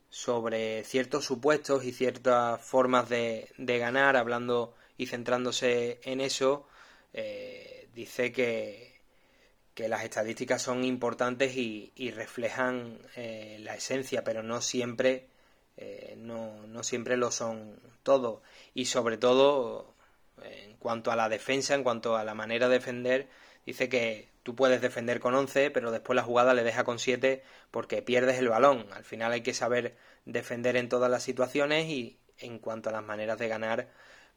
[0.09, 6.66] sobre ciertos supuestos y ciertas formas de, de ganar, hablando y centrándose en eso,
[7.12, 9.01] eh, dice que,
[9.75, 15.29] que las estadísticas son importantes y, y reflejan eh, la esencia, pero no siempre
[15.77, 18.42] eh, no, no, siempre lo son todo.
[18.75, 19.95] Y sobre todo,
[20.42, 23.29] en cuanto a la defensa, en cuanto a la manera de defender,
[23.64, 27.42] dice que tú puedes defender con 11, pero después la jugada le deja con 7
[27.70, 28.87] porque pierdes el balón.
[28.92, 33.05] Al final hay que saber defender en todas las situaciones y en cuanto a las
[33.05, 33.88] maneras de ganar,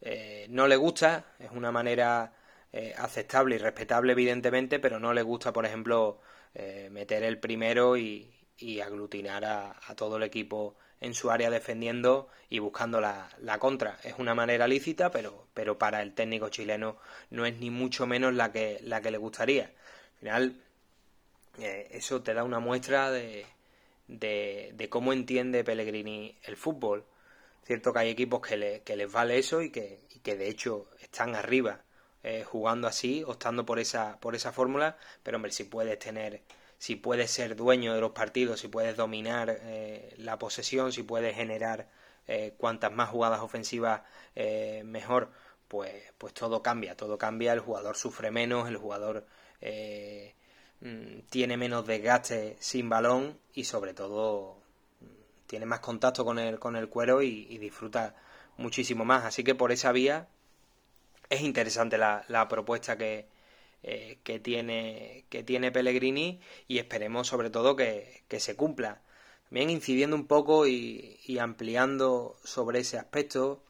[0.02, 2.34] eh, no le gusta, es una manera
[2.72, 6.22] eh, aceptable y respetable evidentemente, pero no le gusta, por ejemplo,
[6.54, 8.36] eh, meter el primero y,
[8.84, 14.00] aglutinar a todo el equipo en su área defendiendo y buscando la, la, contra.
[14.04, 16.98] Es una manera lícita, pero, pero para el técnico chileno
[17.30, 19.66] no es ni mucho menos la que, la que le gustaría.
[19.66, 20.62] Al final,
[21.60, 23.46] eh, eso te da una muestra de,
[24.08, 27.06] de, de, cómo entiende Pellegrini el fútbol.
[27.64, 30.50] Cierto que hay equipos que, le, que les vale eso y que, y que de
[30.50, 31.84] hecho están arriba
[32.24, 36.42] eh, jugando así, optando por esa, por esa fórmula, pero hombre, si puedes tener
[36.80, 41.36] si puedes ser dueño de los partidos, si puedes dominar eh, la posesión, si puedes
[41.36, 41.90] generar
[42.28, 44.02] eh, cuantas más jugadas ofensivas
[44.36, 45.30] eh, mejor,
[45.68, 49.26] pues, pues todo cambia, todo cambia, el jugador sufre menos, el jugador
[49.62, 50.36] eh,
[50.82, 54.58] mm, tiene menos desgaste sin balón y sobre todo
[55.02, 55.06] mm,
[55.48, 58.16] tiene más contacto con el, con el cuero y, y disfruta
[58.58, 59.26] muchísimo más.
[59.26, 60.30] Así que por esa vía
[61.30, 63.28] es interesante la, la propuesta que,
[63.84, 69.02] eh, que, tiene, que tiene Pellegrini y esperemos sobre todo que, que se cumpla.
[69.50, 73.64] También incidiendo un poco y, ampliando sobre ese aspecto,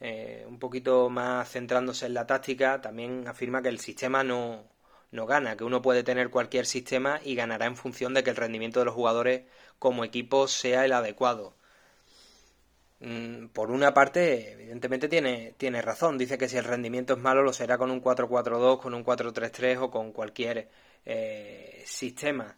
[0.00, 4.64] eh, un poquito más centrándose en la táctica, también afirma que el sistema no,
[5.12, 8.36] no gana, que uno puede tener cualquier sistema y ganará en función de que el
[8.36, 9.44] rendimiento de los jugadores
[9.78, 11.56] como equipo sea el adecuado.
[13.04, 16.16] Mm, por una parte, evidentemente tiene, tiene razón.
[16.16, 19.78] Dice que si el rendimiento es malo, lo será con un 4-4-2, con un 4-3-3
[19.82, 20.70] o con cualquier
[21.04, 22.56] eh, sistema.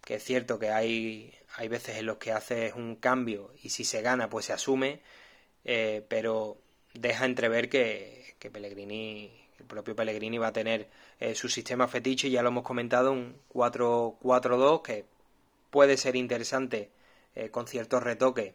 [0.00, 3.84] Que es cierto que hay, hay veces en los que haces un cambio y si
[3.84, 5.02] se gana, pues se asume,
[5.64, 6.58] eh, pero
[6.94, 10.88] deja entrever que, que Pellegrini, el propio Pellegrini va a tener
[11.20, 15.06] eh, su sistema fetiche, ya lo hemos comentado, un 4-4-2 que
[15.70, 16.90] puede ser interesante
[17.34, 18.54] eh, con ciertos retoques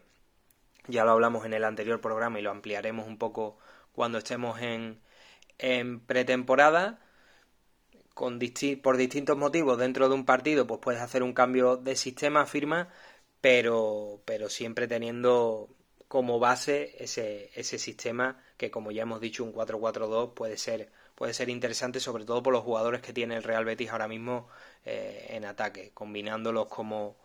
[0.88, 3.58] ya lo hablamos en el anterior programa y lo ampliaremos un poco
[3.92, 5.00] cuando estemos en,
[5.58, 7.00] en pretemporada.
[8.14, 11.94] Con disti por distintos motivos dentro de un partido, pues puedes hacer un cambio de
[11.94, 12.88] sistema, firma,
[13.40, 15.68] pero, pero siempre teniendo
[16.08, 21.34] como base ese, ese sistema que, como ya hemos dicho, un 4-4-2 puede ser, puede
[21.34, 24.48] ser interesante, sobre todo por los jugadores que tiene el Real Betis ahora mismo
[24.84, 27.16] eh, en ataque, combinándolos como,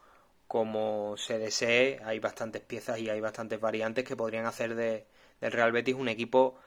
[0.54, 5.08] como se desee, hay bastantes piezas y hay bastantes variantes que podrían hacer de,
[5.42, 6.60] del Real Betis un equipo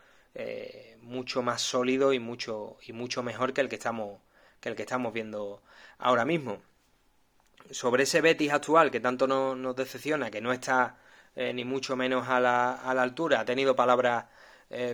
[1.02, 4.20] mucho más sólido y mucho y mucho mejor que el que estamos
[4.60, 5.62] que el que estamos viendo
[5.98, 6.60] ahora mismo.
[7.70, 10.98] Sobre ese Betis actual que tanto nos decepciona que no está
[11.36, 14.24] ni mucho menos a la, a la altura ha tenido palabras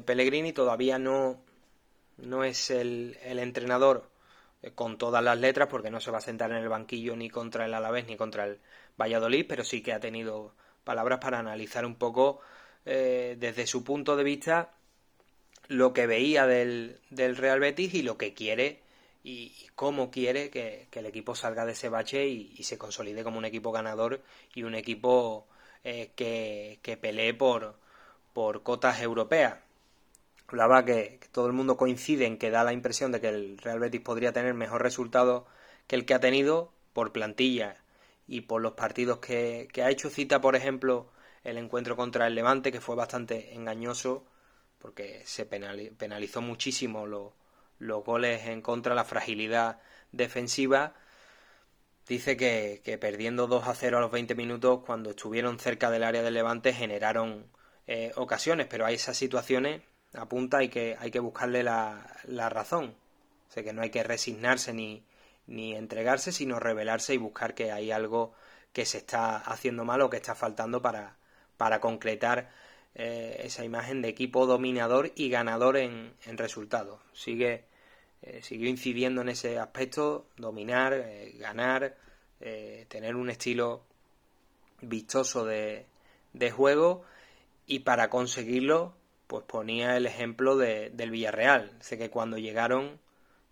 [0.04, 1.42] Pellegrini todavía no
[2.18, 4.12] no es el, el entrenador
[4.62, 7.28] eh, con todas las letras porque no se va a sentar en el banquillo ni
[7.28, 8.60] contra el Alavés ni contra el
[9.00, 12.40] Valladolid, pero sí que ha tenido palabras para analizar un poco
[12.84, 14.72] eh, desde su punto de vista
[15.68, 18.80] lo que veía del, Real Betis y lo que quiere
[19.24, 23.44] y, cómo quiere que, el equipo salga de ese bache y, se consolide como un
[23.44, 24.20] equipo ganador
[24.54, 25.46] y un equipo
[25.84, 27.76] eh, que, que pelee por,
[28.32, 29.56] por cotas europeas.
[30.48, 33.78] Hablaba que, todo el mundo coincide en que da la impresión de que el Real
[33.78, 35.46] Betis podría tener mejor resultado
[35.86, 37.81] que el que ha tenido por plantilla
[38.32, 40.08] y por los partidos que, ha hecho.
[40.08, 41.12] Cita, por ejemplo,
[41.44, 44.24] el encuentro contra el Levante, que fue bastante engañoso
[44.78, 49.80] porque se penalizó muchísimo los goles en contra, la fragilidad
[50.12, 50.94] defensiva.
[52.08, 56.22] Dice que, perdiendo 2 a 0 a los 20 minutos, cuando estuvieron cerca del área
[56.22, 57.46] del Levante, generaron
[57.86, 59.82] eh, ocasiones, pero hay esas situaciones
[60.14, 62.96] apunta hay que, hay que buscarle la, la razón.
[63.50, 65.04] O sea que no hay que resignarse ni,
[65.46, 68.34] ni entregarse, sino revelarse y buscar que hay algo
[68.72, 71.16] que se está haciendo mal o que está faltando para,
[71.56, 72.50] para concretar
[72.94, 77.00] eh, esa imagen de equipo dominador y ganador en, en resultados.
[77.12, 77.64] Sigue,
[78.22, 81.96] eh, siguió incidiendo en ese aspecto, dominar, eh, ganar,
[82.88, 83.84] tener un estilo
[84.80, 85.86] vistoso de,
[86.32, 87.04] de juego
[87.66, 88.96] y para conseguirlo
[89.28, 91.70] pues ponía el ejemplo de, del Villarreal.
[91.80, 92.98] Sé que cuando llegaron,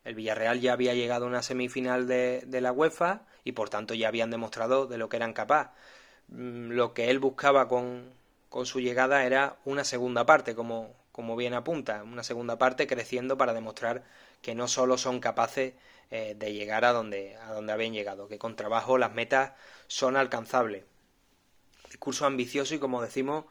[0.04, 4.08] el Villarreal ya había llegado a una semifinal de, la UEFA y por tanto ya
[4.08, 5.72] habían demostrado de lo que eran capaces.
[6.28, 8.12] Mm, lo que él buscaba con,
[8.64, 13.54] su llegada era una segunda parte, como, como bien apunta, una segunda parte creciendo para
[13.54, 14.04] demostrar
[14.42, 15.74] que no solo son capaces
[16.10, 19.52] eh, de llegar a donde, a donde habían llegado, que con trabajo las metas
[19.86, 20.84] son alcanzables.
[21.88, 23.44] Discurso ambicioso y como decimos,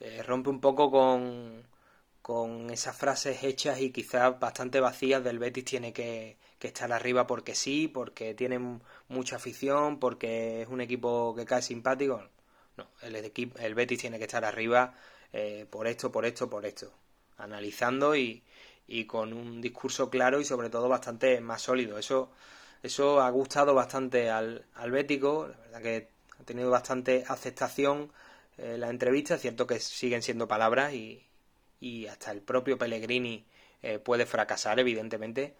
[0.00, 1.64] eh, rompe un poco con,
[2.22, 7.56] con esas frases hechas y quizás bastante vacías del Betis tiene que, estar arriba porque
[7.56, 8.60] sí, porque tiene
[9.08, 12.22] mucha afición, porque es un equipo que cae simpático.
[12.76, 14.94] No, el, equipo, el Betis tiene que estar arriba
[15.32, 16.92] eh, por esto, por esto, por esto.
[17.38, 18.44] Analizando y,
[18.86, 21.98] y con un discurso claro y sobre todo bastante más sólido.
[21.98, 22.30] Eso,
[22.82, 26.08] eso ha gustado bastante al, al Bético, la verdad que
[26.40, 28.12] ha tenido bastante aceptación
[28.58, 31.26] eh, la entrevista, es cierto que siguen siendo palabras y,
[31.82, 33.44] y hasta el propio Pellegrini
[33.82, 35.56] eh, puede fracasar, evidentemente,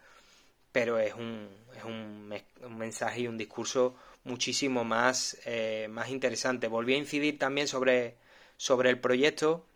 [0.70, 2.32] pero es un, es un,
[2.64, 6.68] un mensaje y un discurso muchísimo más, eh, más interesante.
[6.68, 8.14] Volví a incidir también sobre,
[8.56, 9.66] sobre el proyecto,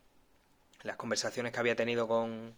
[0.85, 2.55] las conversaciones que había tenido con,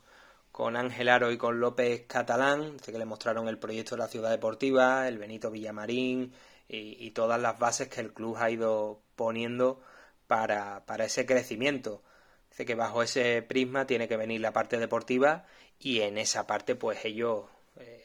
[0.52, 4.30] con Ángel Aro y con López Catalán, que le mostraron el proyecto de la ciudad
[4.30, 6.34] deportiva, el Benito Villamarín
[6.68, 9.80] y, y todas las bases que el club ha ido poniendo
[10.26, 12.02] para, para ese crecimiento.
[12.50, 15.46] Dice que bajo ese prisma tiene que venir la parte deportiva
[15.78, 17.44] y en esa parte pues ellos
[17.78, 18.04] eh,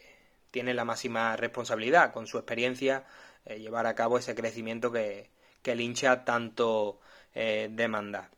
[0.52, 3.06] tienen la máxima responsabilidad con su experiencia
[3.46, 5.32] eh, llevar a cabo ese crecimiento que,
[5.64, 7.00] el hincha tanto
[7.34, 8.30] eh, demanda.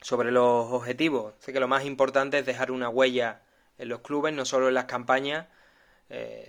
[0.00, 3.40] Sobre los objetivos, sé que lo más importante es dejar una huella
[3.78, 5.46] en los clubes, no solo en las campañas,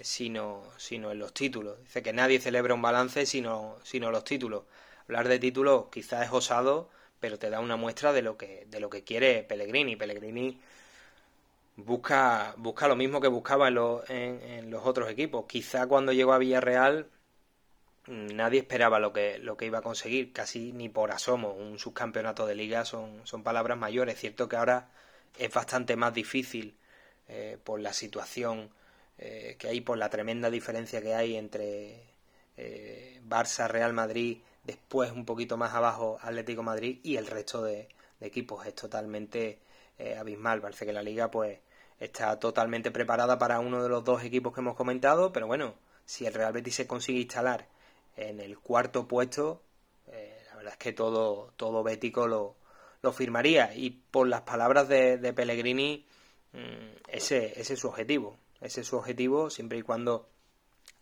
[0.03, 1.81] sino, sino en los títulos.
[1.81, 4.63] Dice que nadie celebra un balance sino, sino los títulos.
[5.03, 6.89] Hablar de títulos quizás es osado,
[7.25, 9.95] pero te da una muestra de lo que, de lo que quiere Pellegrini.
[9.95, 10.61] Pellegrini
[11.75, 15.45] busca, busca lo mismo que buscaba en, los otros equipos.
[15.47, 17.07] Quizá cuando llegó a Villarreal
[18.05, 21.51] mm, nadie esperaba lo que, lo que iba a conseguir, casi ni por asomo.
[21.53, 24.13] Un subcampeonato de liga son, son palabras mayores.
[24.13, 24.89] Es cierto que ahora
[25.35, 26.75] es bastante más difícil
[27.27, 28.69] eh, por la situación
[29.17, 32.03] eh, que hay, por la tremenda diferencia que hay entre
[32.55, 37.87] eh, Barça, Real Madrid, después un poquito más abajo Atlético Madrid y el resto de,
[38.21, 39.59] equipos es totalmente
[39.99, 40.61] eh, abismal.
[40.61, 41.59] Parece que la liga pues
[41.99, 45.75] está totalmente preparada para uno de los dos equipos que hemos comentado, pero bueno,
[46.05, 47.67] si el Real Betis se consigue instalar
[48.17, 49.61] en el cuarto puesto,
[50.07, 52.55] eh, la verdad es que todo, todo bético lo,
[53.01, 53.73] lo firmaría.
[53.75, 56.05] Y por las palabras de, de Pellegrini,
[56.53, 58.37] mm, ese, ese es su objetivo.
[58.61, 60.27] Ese es su objetivo, siempre y cuando,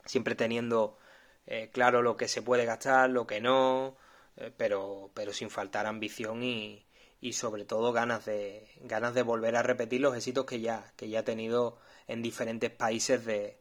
[0.06, 0.98] siempre teniendo
[1.46, 3.98] eh, claro lo que se puede gastar, lo que no,
[4.38, 6.86] eh, pero, pero sin faltar ambición y,
[7.22, 11.10] y sobre todo ganas de, ganas de volver a repetir los éxitos que ya, que
[11.10, 11.78] ya ha tenido
[12.08, 13.58] en diferentes países de,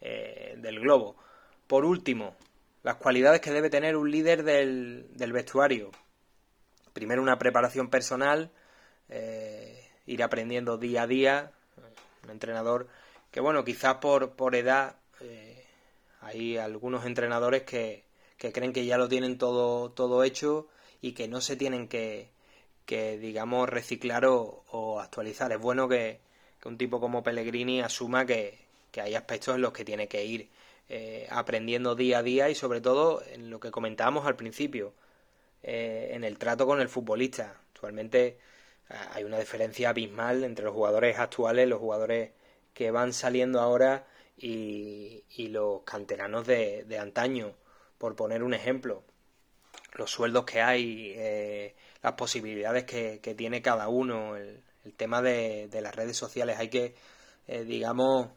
[0.00, 1.16] eh, del globo.
[1.66, 2.36] Por último,
[2.82, 5.90] las cualidades que debe tener un líder del, del vestuario.
[6.92, 8.50] Primero una preparación personal
[10.06, 11.52] ir aprendiendo día a día.
[12.24, 12.88] Un entrenador
[13.30, 15.53] que, bueno, quizás por, por edad eh,
[16.24, 18.04] hay algunos entrenadores que,
[18.36, 20.68] que creen que ya lo tienen todo, todo hecho
[21.00, 22.30] y que no se tienen que,
[22.86, 25.52] que digamos, reciclar o, actualizar.
[25.52, 26.20] Es bueno que,
[26.64, 28.58] un tipo como Pellegrini asuma que,
[28.90, 30.48] que, hay aspectos en los que tiene que ir
[30.88, 34.94] eh, aprendiendo día a día y sobre todo en lo que comentábamos al principio,
[35.62, 37.60] eh, en el trato con el futbolista.
[37.74, 38.38] Actualmente
[38.88, 42.30] eh, hay una diferencia abismal entre los jugadores actuales, los jugadores
[42.72, 44.06] que van saliendo ahora
[44.36, 47.54] y, los canteranos de, de antaño,
[47.98, 49.04] por poner un ejemplo
[49.94, 54.62] los sueldos que hay, eh, las posibilidades que, tiene cada uno, el,
[54.96, 56.58] tema de, las redes sociales.
[56.58, 56.94] Hay que,
[57.46, 58.28] eh, digamos,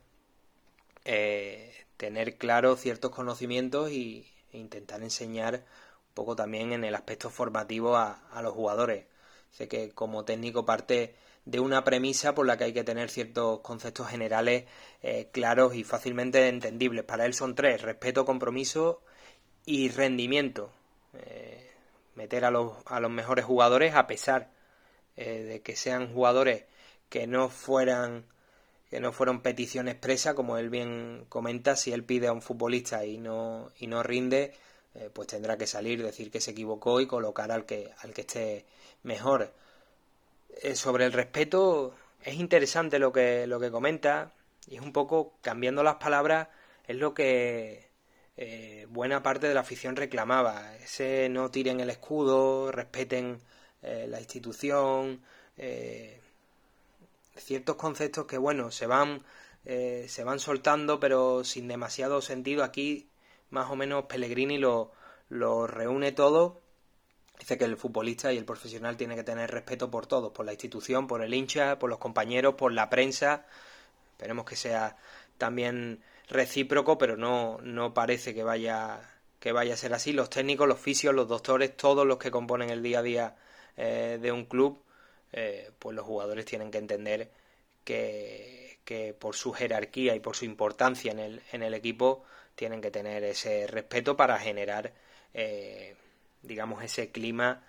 [1.05, 7.29] eh, tener claro ciertos conocimientos y, e intentar enseñar un poco también en el aspecto
[7.29, 9.05] formativo a, los jugadores.
[9.51, 11.15] Sé que como técnico parte
[11.47, 14.65] de una premisa por la que hay que tener ciertos conceptos generales
[15.31, 17.05] claros y fácilmente entendibles.
[17.05, 19.01] Para él son tres, respeto, compromiso
[19.65, 20.71] y rendimiento.
[21.13, 21.71] Eh,
[22.15, 24.49] meter a los, a los mejores jugadores a pesar
[25.15, 26.65] eh, de que sean jugadores
[27.09, 28.25] que no fueran
[28.89, 33.05] que no fueron petición expresa como él bien comenta si él pide a un futbolista
[33.05, 34.53] y no y no rinde
[34.95, 38.21] eh, pues tendrá que salir decir que se equivocó y colocar al que al que
[38.21, 38.65] esté
[39.03, 39.53] mejor
[40.75, 41.93] sobre el respeto
[42.23, 44.33] es interesante lo que lo que comenta
[44.67, 46.47] y es un poco cambiando las palabras
[46.87, 47.87] es lo que
[48.37, 50.75] eh, buena parte de la afición reclamaba.
[50.77, 53.39] Ese no tiren el escudo, respeten
[53.81, 55.21] eh, la institución,
[55.57, 56.21] eh,
[57.35, 59.23] ciertos conceptos que, bueno, se van,
[59.65, 62.63] se van soltando, pero sin demasiado sentido.
[62.63, 63.09] Aquí,
[63.49, 64.91] más o menos, Pellegrini lo,
[65.29, 66.61] lo reúne todo.
[67.39, 70.53] Dice que el futbolista y el profesional tiene que tener respeto por todos, por la
[70.53, 73.45] institución, por el hincha, por los compañeros, por la prensa.
[74.11, 74.97] Esperemos que sea
[75.37, 78.99] también recíproco, pero no, no parece que vaya,
[79.39, 80.13] que vaya a ser así.
[80.13, 83.35] Los técnicos, los fisios, los doctores, todos los que componen el día a día
[83.77, 84.83] eh, de un club,
[85.31, 87.31] eh, pues los jugadores tienen que entender
[87.83, 92.23] que, que, por su jerarquía y por su importancia en el, en el equipo
[92.55, 94.93] tienen que tener ese respeto para generar,
[95.33, 95.95] eh,
[96.43, 97.63] digamos, ese clima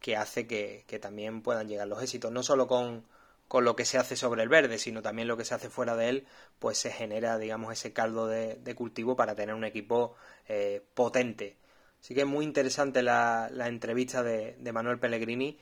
[0.00, 3.04] que hace que, también puedan llegar los éxitos, no solo con,
[3.48, 5.96] con lo que se hace sobre el verde, sino también lo que se hace fuera
[5.96, 6.26] de él,
[6.58, 10.14] pues se genera, digamos, ese caldo de, cultivo para tener un equipo
[10.48, 11.56] eh, potente.
[12.00, 15.58] Así que es muy interesante la, entrevista de, Manuel Pellegrini,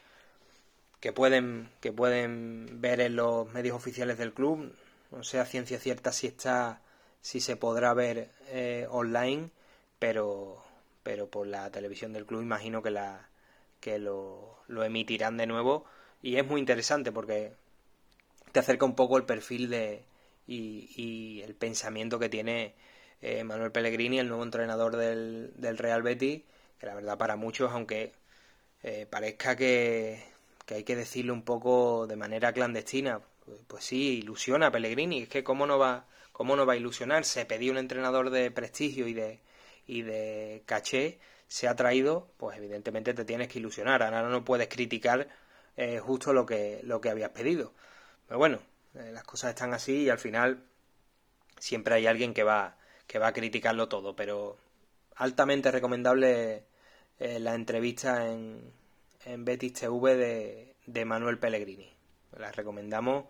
[1.01, 4.75] que pueden, que pueden ver en los medios oficiales del club.
[5.11, 6.83] No sé a ciencia cierta si está,
[7.21, 9.51] si se podrá ver eh, online,
[9.99, 10.64] pero,
[11.05, 13.29] pero por la televisión del club imagino que la
[13.79, 15.85] que lo, lo emitirán de nuevo.
[16.23, 17.53] Y es muy interesante porque
[18.51, 20.05] te acerca un poco el perfil de
[20.47, 22.75] y, el pensamiento que tiene
[23.21, 26.43] eh, Manuel Pellegrini, el nuevo entrenador del, Real Betis,
[26.79, 28.13] que la verdad para muchos, aunque
[28.83, 30.23] eh, parezca que,
[30.69, 35.29] hay que decirlo un poco de manera clandestina, pues, pues, sí, ilusiona a Pellegrini, es
[35.29, 39.07] que cómo no va, cómo no va a ilusionar, se pedía un entrenador de prestigio
[39.09, 39.41] y de,
[39.87, 44.69] y de caché, se ha traído, pues evidentemente te tienes que ilusionar, ahora no puedes
[44.69, 45.29] criticar
[45.77, 47.73] eh, justo lo que, lo que habías pedido.
[48.27, 48.61] Pero bueno,
[48.95, 50.65] eh, las cosas están así y al final
[51.59, 54.57] siempre hay alguien que va, que va a criticarlo todo, pero
[55.17, 56.65] altamente recomendable
[57.19, 58.73] eh, la entrevista en,
[59.25, 61.93] en Betis TV de, de Manuel Pellegrini.
[62.39, 63.27] La recomendamos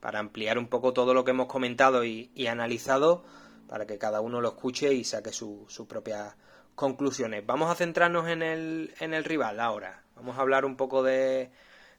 [0.00, 3.24] para ampliar un poco todo lo que hemos comentado y, analizado
[3.68, 6.34] para que cada uno lo escuche y saque sus propias
[6.76, 7.44] conclusiones.
[7.44, 10.04] Vamos a centrarnos en el, en el rival ahora.
[10.14, 11.50] Vamos a hablar un poco de,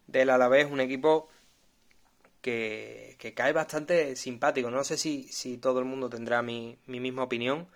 [0.08, 1.30] del Alavés, un equipo
[2.42, 4.72] que, cae bastante simpático.
[4.72, 7.68] No sé si, si todo el mundo tendrá mi, mi, misma opinión,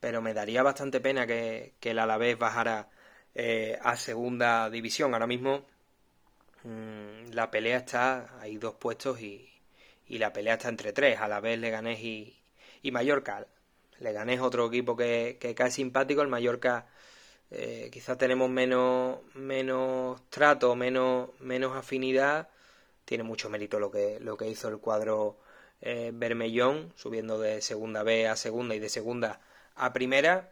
[0.00, 2.88] pero me daría bastante pena que, que el Alavés bajara
[3.34, 5.14] eh, a segunda división.
[5.14, 5.64] Ahora mismo
[6.64, 9.50] mm, la pelea está, hay dos puestos y,
[10.06, 12.41] y la pelea está entre tres, Alavés, Leganés y,
[12.82, 13.46] y Mallorca.
[13.98, 16.86] Leganés otro equipo que, que cae simpático, el Mallorca
[17.50, 22.48] eh, quizás tenemos menos, menos trato, menos, menos afinidad
[23.04, 25.36] tiene mucho mérito lo que, lo que hizo el cuadro
[25.82, 29.40] eh, Bermellón, subiendo de segunda B a segunda y de segunda
[29.74, 30.50] a primera.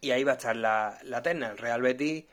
[0.00, 1.50] Y ahí va a estar la, la terna.
[1.52, 2.24] El Real Betis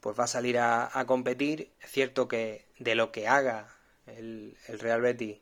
[0.00, 1.70] pues va a salir a, competir.
[1.80, 3.68] Es cierto que de lo que haga
[4.06, 5.38] el, el Real Betis,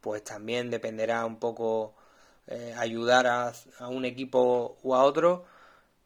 [0.00, 1.94] pues también dependerá un poco
[2.46, 3.52] eh, ayudar a,
[3.88, 5.44] un equipo u a otro.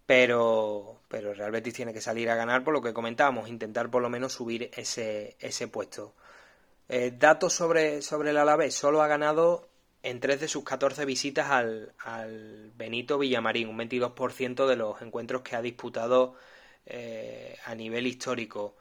[0.07, 4.01] Pero, pero Real Betis tiene que salir a ganar por lo que comentábamos, intentar por
[4.03, 6.15] lo menos subir ese, ese puesto.
[6.89, 8.75] Eh, datos sobre, sobre el Alavés.
[8.75, 9.69] Solo ha ganado
[10.03, 15.43] en tres de sus 14 visitas al, al Benito Villamarín, un 22% de los encuentros
[15.43, 16.37] que ha disputado
[16.87, 18.77] eh, a nivel histórico.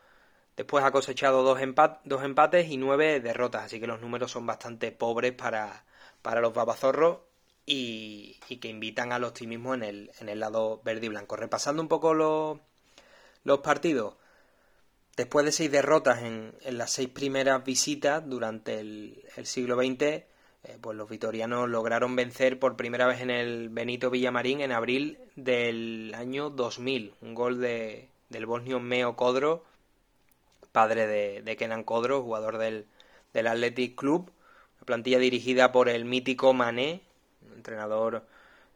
[0.55, 1.59] Después ha cosechado dos,
[2.05, 5.83] dos empates y nueve derrotas, así que los números son bastante pobres para,
[6.21, 7.26] para los babazorros
[7.67, 11.35] y, que invitan al optimismo en el, en el lado verde y blanco.
[11.35, 12.57] Repasando un poco los,
[13.43, 14.15] los partidos,
[15.17, 20.25] después de seis derrotas en, en las seis primeras visitas durante el, siglo XX, eh,
[20.79, 26.13] pues los vitorianos lograron vencer por primera vez en el Benito Villamarín en abril del
[26.15, 27.15] año 2000.
[27.21, 29.65] Un gol de, del bosnio Meo Codro,
[30.71, 32.85] padre de, de Kenan Codro, jugador del,
[33.33, 34.31] del Athletic Club.
[34.77, 37.01] Una plantilla dirigida por el mítico Mané,
[37.67, 38.23] entrenador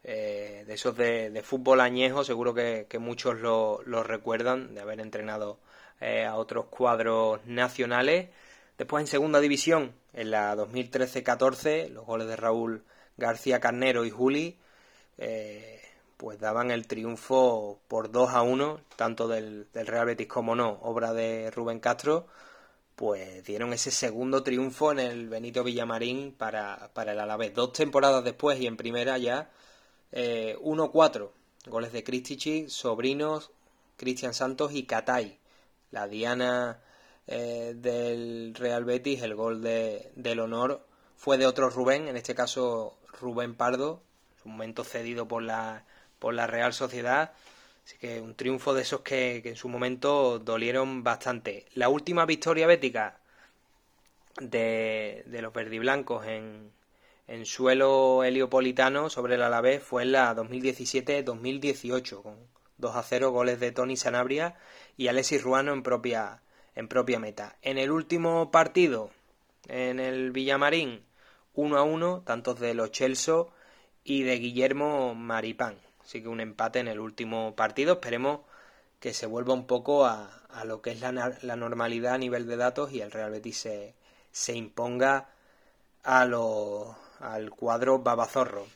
[0.04, 5.58] eh, de esos de, fútbol añejo, seguro que, muchos lo, recuerdan, de haber entrenado
[6.00, 8.28] eh, a otros cuadros nacionales.
[8.76, 12.84] Después en segunda división, en la 2013-14, los goles de Raúl
[13.16, 14.58] García Carnero y Juli,
[15.18, 15.80] eh,
[16.18, 20.78] pues daban el triunfo por 2 a 1, tanto del, del Real Betis como no,
[20.82, 22.26] obra de Rubén Castro
[22.96, 27.54] pues dieron ese segundo triunfo en el Benito Villamarín para, para el Alavés.
[27.54, 29.50] Dos temporadas después y en primera ya
[30.12, 31.30] eh, 1-4.
[31.66, 33.50] Goles de Cristici, Sobrinos,
[33.96, 35.38] Cristian Santos y Catay.
[35.90, 36.80] La diana
[37.26, 40.86] eh, del Real Betis, el gol de, del honor,
[41.16, 44.02] fue de otro Rubén, en este caso Rubén Pardo,
[44.44, 45.84] un momento cedido por la,
[46.18, 47.32] por la Real Sociedad
[47.84, 51.66] Así que un triunfo de esos que, en su momento dolieron bastante.
[51.74, 53.18] La última victoria bética
[54.40, 56.70] de, de los verdiblancos en,
[57.28, 62.36] en suelo heliopolitano sobre el Alavés fue en la 2017-2018, con
[62.78, 64.56] 2 a 0 goles de Tony Sanabria
[64.96, 66.42] y Alexis Ruano en propia,
[66.74, 67.56] en propia meta.
[67.62, 69.10] En el último partido,
[69.68, 71.04] en el Villamarín,
[71.54, 73.50] 1 a 1, tantos de Los Chelso
[74.04, 75.78] y de Guillermo Maripán.
[76.04, 77.94] Así que un empate en el último partido.
[77.94, 78.40] Esperemos
[79.00, 80.30] que se vuelva un poco a,
[80.64, 83.68] lo que es la, normalidad a nivel de datos y el Real Betis
[84.30, 85.28] se, imponga
[86.04, 88.66] a lo, al cuadro babazorro.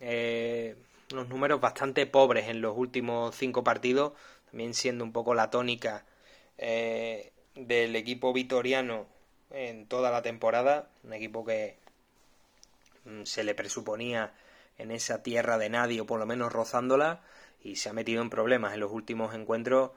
[0.00, 0.76] Eh,
[1.12, 4.12] unos números bastante pobres en los últimos cinco partidos,
[4.50, 6.06] también siendo un poco la tónica
[6.56, 9.06] eh, del equipo vitoriano
[9.50, 11.76] en toda la temporada, un equipo que
[13.04, 14.32] mm, se le presuponía
[14.80, 17.20] en esa tierra de nadie o por lo menos rozándola
[17.62, 18.74] y se ha metido en problemas.
[18.74, 19.90] En los últimos encuentros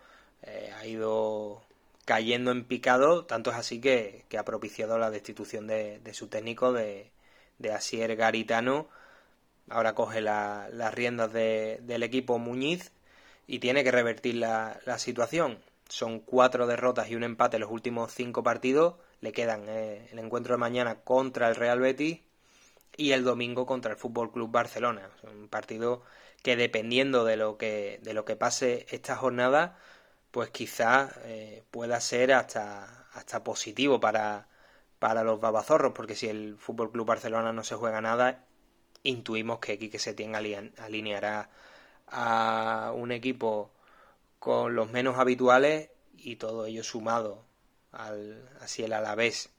[0.44, 1.62] eh, ha ido
[2.06, 7.12] cayendo en picado tanto es así que, ha propiciado la destitución de, su técnico de,
[7.60, 8.88] de, Asier Garitano.
[9.70, 12.92] Ahora coge las riendas del equipo Muñiz
[13.48, 15.60] y tiene que revertir la, situación.
[15.88, 18.96] Son cuatro derrotas y un empate en los últimos cinco partidos.
[19.22, 22.20] Le quedan eh, el encuentro de mañana contra el Real Betis
[22.98, 25.10] y el domingo contra el Fútbol Club Barcelona.
[25.24, 26.04] Un partido
[26.42, 29.78] que dependiendo de lo que, de lo que pase esta jornada,
[30.32, 34.48] pues quizá eh, pueda ser hasta, hasta positivo para,
[35.00, 38.46] para los babazorros, porque si el Fútbol Club Barcelona no se juega nada,
[39.04, 41.50] intuimos que Quique Setién alineará
[42.08, 43.72] a un equipo
[44.40, 47.46] con los menos habituales y todo ello sumado
[47.92, 49.50] al así el Alavés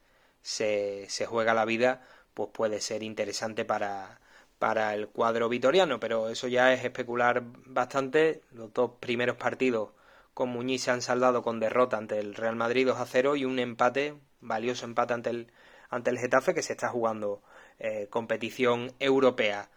[0.42, 4.20] se, se juega la vida pues puede ser interesante para,
[4.58, 8.42] para el cuadro vitoriano, pero eso ya es especular bastante.
[8.52, 9.90] Los dos primeros partidos
[10.34, 13.44] con Muñiz se han saldado con derrota ante el Real Madrid 2 a 0 y
[13.44, 15.52] un empate, valioso empate ante el,
[15.90, 17.42] ante el Getafe que se está jugando
[17.78, 19.70] eh, competición europea.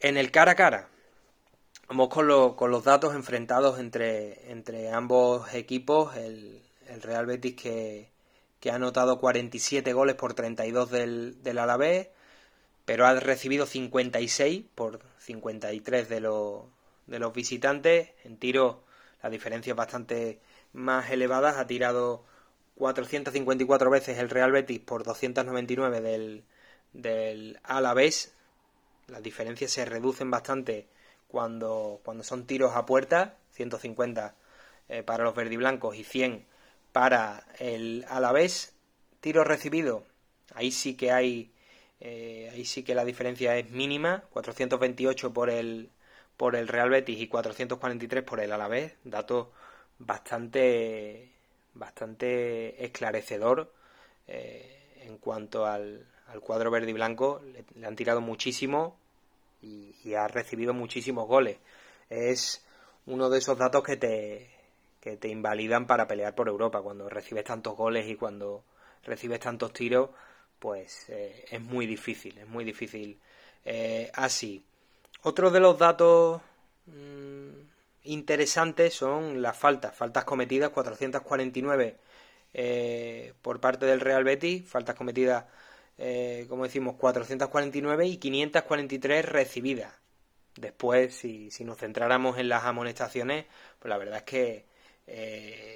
[0.00, 0.88] En el cara a cara,
[1.88, 6.16] vamos con, con los datos enfrentados entre, entre ambos equipos.
[6.16, 8.10] El, el Real Betis que,
[8.60, 12.08] que ha anotado 47 goles por 32 del, del Alavés,
[12.84, 16.64] pero ha recibido 56 por 53 de los,
[17.06, 18.10] de los visitantes.
[18.24, 18.84] En tiro
[19.22, 20.40] la diferencia es bastante
[20.72, 21.60] más elevada.
[21.60, 22.24] Ha tirado
[22.76, 26.44] 454 veces el Real Betis por 299 del,
[26.92, 28.34] del Alavés.
[29.08, 30.86] Las diferencias se reducen bastante
[31.28, 34.34] cuando, cuando son tiros a puerta, 150
[34.88, 36.46] eh, para los verdiblancos y 100
[36.92, 38.74] para el Alavés,
[39.20, 40.04] tiro recibido,
[40.54, 41.52] ahí sí que hay,
[42.00, 45.90] eh, ahí sí que la diferencia es mínima, 428 por el,
[46.36, 49.52] por el Real Betis y 443 por el Alavés, dato
[49.98, 51.32] bastante,
[51.74, 53.72] bastante esclarecedor
[54.26, 57.42] eh, en cuanto al, al, cuadro verde y blanco,
[57.74, 58.98] le, han tirado muchísimo
[59.62, 61.58] y, y ha recibido muchísimos goles.
[62.10, 62.64] Es
[63.06, 64.57] uno de esos datos que te,
[65.00, 68.64] que te invalidan para pelear por Europa cuando recibes tantos goles y cuando
[69.04, 70.10] recibes tantos tiros,
[70.58, 73.18] pues eh, es muy difícil, es muy difícil
[73.64, 74.64] eh, así.
[75.22, 76.42] Otro de los datos
[76.86, 77.48] mm,
[78.04, 81.96] interesantes son las faltas, faltas cometidas 449
[82.54, 85.44] eh, por parte del Real Betis, faltas cometidas,
[86.48, 89.92] como decimos, 449 y 543 recibidas.
[90.54, 93.46] Después, si, si, nos centráramos en las amonestaciones,
[93.80, 94.66] pues la verdad es que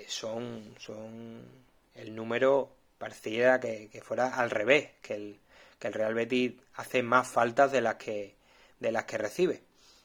[0.07, 1.43] son, son
[1.95, 5.41] el número parecía que, fuera al revés, que el,
[5.79, 8.37] que el Real Betis hace más faltas de las que
[8.79, 9.63] de las que recibe.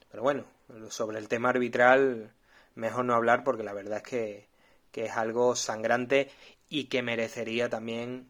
[0.09, 0.45] Pero bueno,
[0.89, 2.31] sobre el tema arbitral
[2.75, 4.47] mejor no hablar porque la verdad es que,
[4.91, 6.29] que es algo sangrante
[6.69, 8.27] y que merecería también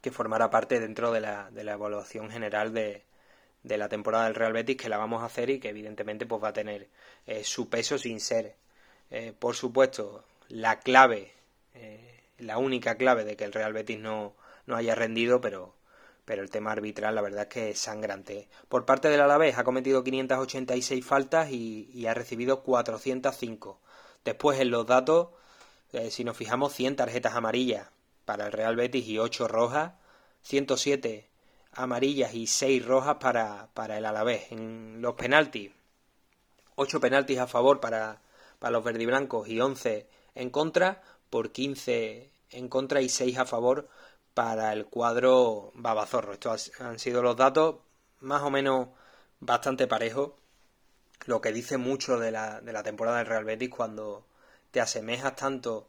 [0.00, 3.04] que formara parte dentro de la, de la evaluación general de,
[3.62, 6.42] de, la temporada del Real Betis que la vamos a hacer y que evidentemente pues
[6.42, 6.88] va a tener
[7.26, 8.54] eh, su peso sin ser
[9.10, 11.32] eh, por supuesto la clave
[11.74, 14.34] eh, la única clave de que el Real Betis no,
[14.66, 15.74] no haya rendido, pero,
[16.24, 18.48] pero el tema arbitral la verdad es que es sangrante.
[18.68, 23.80] Por parte del Alavés ha cometido 586 faltas y, ha recibido 405.
[24.24, 25.28] Después en los datos,
[25.92, 27.88] eh, si nos fijamos, 100 tarjetas amarillas
[28.24, 29.92] para el Real Betis y 8 rojas,
[30.42, 31.28] 107
[31.72, 34.50] amarillas y 6 rojas para, para el Alavés.
[34.50, 35.72] En los penaltis,
[36.76, 38.20] 8 penaltis a favor para,
[38.60, 40.06] para los verdiblancos y 11
[40.36, 43.88] en contra, por 15 en contra y 6 a favor
[44.34, 46.34] para el cuadro Babazorro.
[46.34, 47.76] Estos han sido los datos
[48.20, 48.88] más o menos
[49.40, 50.32] bastante parejos,
[51.26, 54.26] lo que dice mucho de la, de la temporada del Real Betis cuando
[54.70, 55.88] te asemejas tanto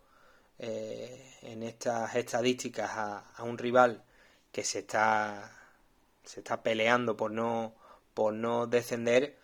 [0.57, 4.03] eh, en estas estadísticas a, a, un rival
[4.51, 5.57] que se está
[6.23, 7.73] se está peleando por no
[8.13, 9.40] por no descender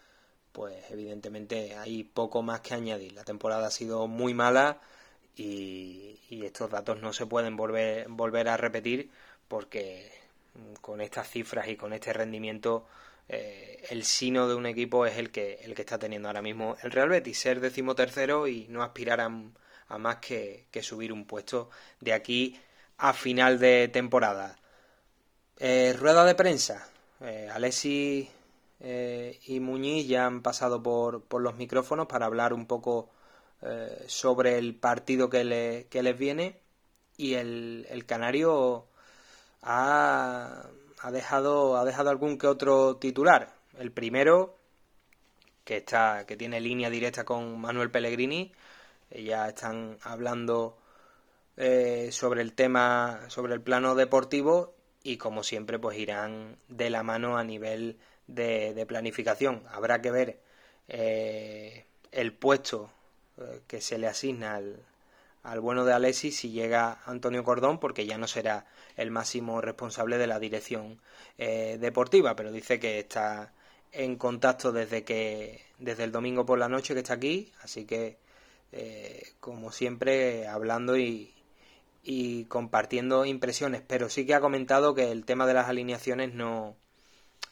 [0.58, 4.82] pues evidentemente hay poco más que añadir la temporada ha sido muy mala
[5.36, 9.12] y, estos datos no se pueden volver, volver a repetir
[9.48, 10.12] porque
[10.82, 12.88] con estas cifras y con este rendimiento
[13.30, 16.76] eh, el sino de un equipo es el que, el que está teniendo ahora mismo
[16.82, 22.14] el Real Betis, ser decimotercero y no aspirar a, más que, subir un puesto de
[22.14, 22.60] aquí
[22.98, 24.58] a final de temporada.
[25.60, 26.90] Eh, rueda de prensa.
[27.22, 27.48] Eh,
[28.80, 33.10] Alessi y Muñiz ya han pasado por, por los micrófonos para hablar un poco
[33.62, 36.62] eh, sobre el partido que, le, que les viene.
[37.18, 38.88] Y el, el Canario
[39.62, 40.68] ha,
[41.02, 43.54] ha, dejado, ha dejado algún que otro titular.
[43.80, 44.58] El primero,
[45.64, 48.54] que, está, que tiene línea directa con Manuel Pellegrini,
[49.10, 50.78] eh, ya están hablando
[51.58, 54.76] eh, sobre el tema, sobre el plano deportivo.
[55.04, 57.98] Y como siempre pues irán de la mano a nivel
[58.28, 59.64] de, planificación.
[59.72, 60.40] Habrá que ver
[62.12, 62.92] el puesto
[63.38, 64.84] eh, que se le asigna al,
[65.44, 68.66] al bueno de Alessi si llega Antonio Cordón, porque ya no será
[68.96, 71.00] el máximo responsable de la dirección
[71.38, 73.54] eh, deportiva, pero dice que está
[73.92, 78.18] en contacto desde que desde el domingo por la noche que está aquí, así que
[78.72, 81.34] eh, como siempre hablando y,
[82.04, 86.76] y compartiendo impresiones, pero sí que ha comentado que el tema de las alineaciones no,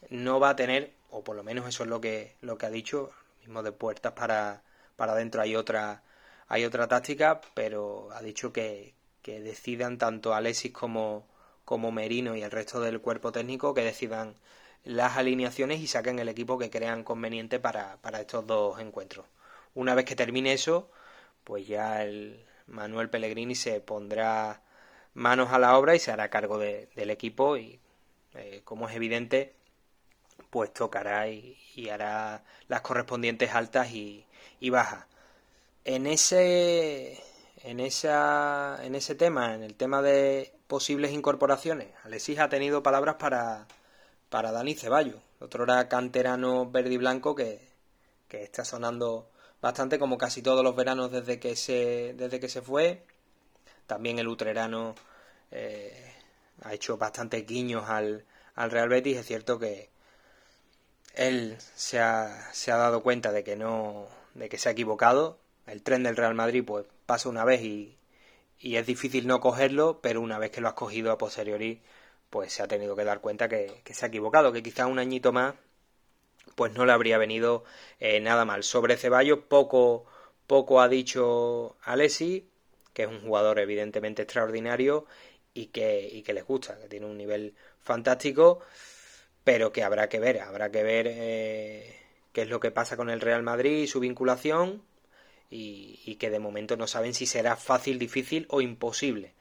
[0.09, 2.69] no va a tener, o por lo menos eso es lo que, lo que ha
[2.71, 4.63] dicho, mismo de puertas para
[4.95, 6.03] para adentro hay otra,
[6.47, 11.27] hay otra táctica, pero ha dicho que, que decidan tanto Alexis como,
[11.65, 14.35] como Merino y el resto del cuerpo técnico que decidan
[14.83, 19.25] las alineaciones y saquen el equipo que crean conveniente para, para estos dos encuentros.
[19.73, 20.89] Una vez que termine eso,
[21.43, 24.61] pues ya el Manuel Pellegrini se pondrá
[25.13, 27.79] manos a la obra y se hará cargo del equipo y
[28.35, 29.53] eh, como es evidente
[30.49, 31.57] pues tocará y,
[31.89, 34.25] hará las correspondientes altas y,
[34.59, 35.07] y baja.
[35.83, 37.21] En ese,
[37.63, 43.15] en, esa, en ese tema, en el tema de posibles incorporaciones, Alexis ha tenido palabras
[43.15, 43.67] para,
[44.29, 47.59] para Dani Ceballos, otro era canterano verde y blanco que,
[48.27, 49.29] que está sonando
[49.61, 53.03] bastante como casi todos los veranos desde que se, desde que se fue.
[53.87, 54.95] También el utrerano
[55.51, 56.13] eh,
[56.61, 58.25] ha hecho bastantes guiños al,
[58.55, 59.17] al Real Betis.
[59.17, 59.89] Es cierto que
[61.15, 65.37] él se ha, se ha dado cuenta de que no, de que se ha equivocado.
[65.67, 67.97] El tren del Real Madrid pues pasa una vez y,
[68.59, 71.81] y es difícil no cogerlo, pero una vez que lo has cogido a posteriori,
[72.29, 75.31] pues se ha tenido que dar cuenta que, se ha equivocado, que quizá un añito
[75.31, 75.55] más
[76.55, 77.63] pues no le habría venido
[77.99, 78.63] eh, nada mal.
[78.63, 80.05] Sobre Ceballos poco,
[80.47, 82.49] poco ha dicho Alessi,
[82.93, 85.05] que es un jugador evidentemente extraordinario
[85.53, 88.61] y que, y que les gusta, que tiene un nivel fantástico,
[89.45, 91.95] pero que habrá que ver, habrá que ver eh,
[92.33, 94.81] qué es lo que pasa con el Real Madrid y su vinculación
[95.51, 99.33] y, que de momento no saben si será fácil, difícil o imposible.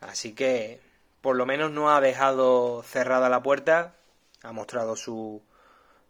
[0.00, 0.80] Así que
[1.22, 3.94] por lo menos no ha dejado cerrada la puerta,
[4.42, 5.42] ha mostrado su,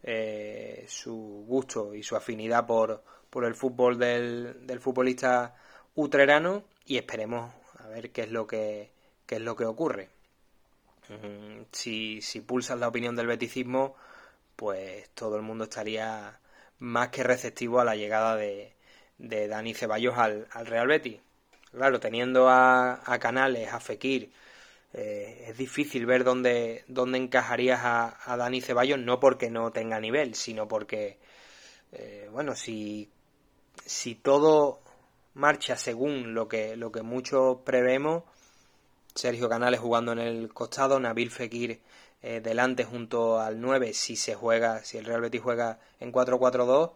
[0.03, 5.55] eh, su gusto y su afinidad por, por el fútbol del, del, futbolista
[5.95, 8.91] utrerano y esperemos a ver qué es lo que,
[9.26, 10.17] qué es lo que ocurre.
[11.09, 13.96] Mm, si, si pulsas la opinión del beticismo,
[14.56, 16.38] pues todo el mundo estaría
[16.78, 18.74] más que receptivo a la llegada de,
[19.18, 21.20] de Dani Ceballos al, al Real Betis.
[21.72, 24.32] Claro, teniendo a, a Canales, a Fekir,
[24.94, 30.00] eh, es difícil ver dónde, dónde encajarías a, a, Dani Ceballos, no porque no tenga
[30.00, 31.18] nivel, sino porque,
[31.92, 33.11] eh, bueno, si,
[33.84, 34.80] si todo
[35.34, 38.24] marcha según lo que, lo que muchos prevemos,
[39.18, 41.80] Sergio Canales jugando en el costado, Nabil Fekir
[42.22, 46.92] eh, delante junto al 9, si se juega, si el Real Betis juega en 4-4-2,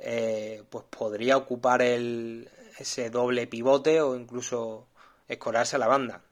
[0.00, 2.50] eh, pues podría ocupar el,
[2.80, 4.88] ese doble pivote o incluso
[5.28, 6.22] escorarse a la banda.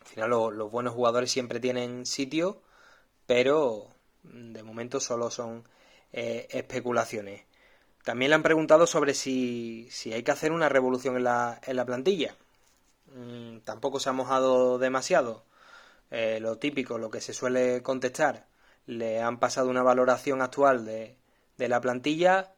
[0.00, 2.62] Al final los buenos jugadores siempre tienen sitio,
[3.26, 3.88] pero
[4.22, 5.68] de momento solo son
[6.14, 7.42] eh, especulaciones.
[8.04, 11.76] También le han preguntado sobre si, si, hay que hacer una revolución en la, en
[11.76, 12.34] la plantilla.
[13.14, 15.44] Mm, tampoco se ha mojado demasiado.
[16.10, 18.46] Eh, lo típico, lo que se suele contestar,
[18.86, 21.16] le han pasado una valoración actual de,
[21.56, 22.54] de la plantilla,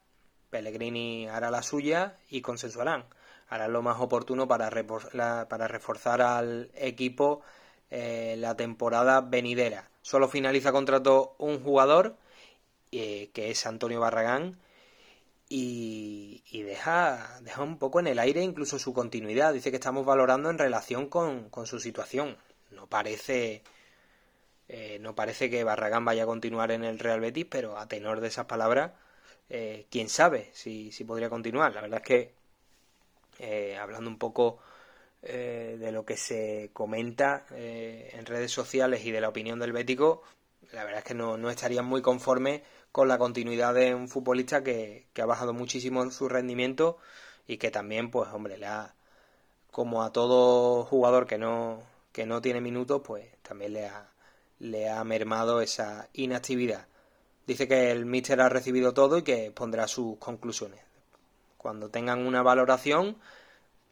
[0.50, 3.06] Pellegrini hará la suya y consensuarán
[3.52, 7.42] hará lo más oportuno para, para reforzar al equipo
[7.90, 9.90] eh, la temporada venidera.
[10.00, 12.16] Solo finaliza contrato un jugador,
[12.92, 14.58] eh, que es Antonio Barragán,
[15.54, 19.52] y, deja, deja un poco en el aire incluso su continuidad.
[19.52, 22.38] Dice que estamos valorando en relación con, con su situación.
[22.70, 23.62] No parece,
[24.68, 28.20] eh, no parece que Barragán vaya a continuar en el Real Betis, pero a tenor
[28.20, 28.92] de esas palabras,
[29.50, 31.74] eh, quién sabe si, si podría continuar.
[31.74, 32.34] La verdad es que
[33.38, 34.60] eh, hablando un poco
[35.22, 39.72] eh, de lo que se comenta eh, en redes sociales y de la opinión del
[39.72, 40.22] Bético,
[40.72, 42.62] la verdad es que no, no estarían muy conformes
[42.92, 46.98] con la continuidad de un futbolista que, que ha bajado muchísimo su rendimiento
[47.46, 48.94] y que también, pues hombre, le ha,
[49.70, 51.82] como a todo jugador que no,
[52.12, 54.12] que no tiene minutos, pues también le ha,
[54.58, 56.86] le ha mermado esa inactividad.
[57.46, 60.80] Dice que el míster ha recibido todo y que pondrá sus conclusiones.
[61.58, 63.16] Cuando tengan una valoración,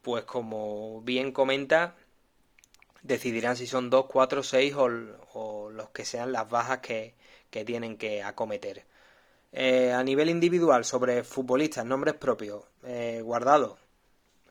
[0.03, 1.97] pues como bien comenta,
[3.03, 7.15] decidirán si son 2, 4, 6 o, los que sean las bajas que,
[7.51, 8.85] tienen que acometer.
[9.53, 13.79] Eh, a nivel individual, sobre futbolistas, nombres propios, eh, guardado.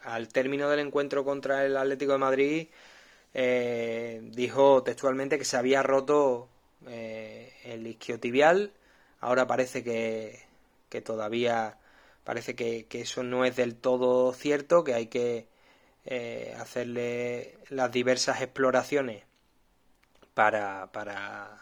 [0.02, 2.68] Al término del encuentro contra el Atlético de Madrid,
[3.34, 6.50] eh, dijo textualmente que se había roto
[6.86, 8.74] el isquiotibial.
[9.20, 10.46] Ahora parece que,
[10.90, 11.78] que todavía
[12.30, 15.48] parece que, eso no es del todo cierto, que hay que
[16.06, 19.24] eh, hacerle las diversas exploraciones
[20.36, 21.60] para, para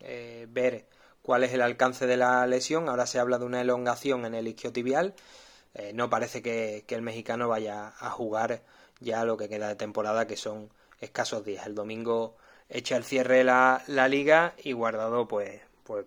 [0.00, 0.84] eh, ver
[1.22, 2.88] cuál es el alcance de la lesión.
[2.88, 5.14] Ahora se habla de una elongación en el isquiotibial.
[5.74, 8.62] Eh, no parece que, el mexicano vaya a jugar
[9.00, 10.70] ya lo que queda de temporada, que son
[11.00, 11.66] escasos días.
[11.66, 12.36] El domingo
[12.68, 16.06] echa el cierre la, la liga y guardado, pues, pues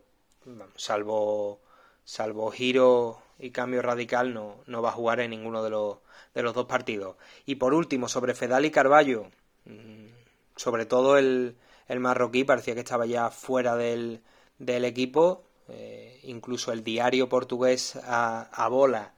[0.76, 1.62] salvo,
[2.04, 5.98] salvo giro y cambio radical no, no va a jugar en ninguno de los,
[6.34, 7.18] de los dos partidos.
[7.46, 9.28] Y por último, sobre Fedal y Carballo,
[9.66, 10.08] mm,
[10.56, 11.58] sobre todo el,
[11.88, 14.22] el marroquí parecía que estaba ya fuera del,
[14.60, 19.14] del equipo, eh, incluso el diario portugués a, a, bola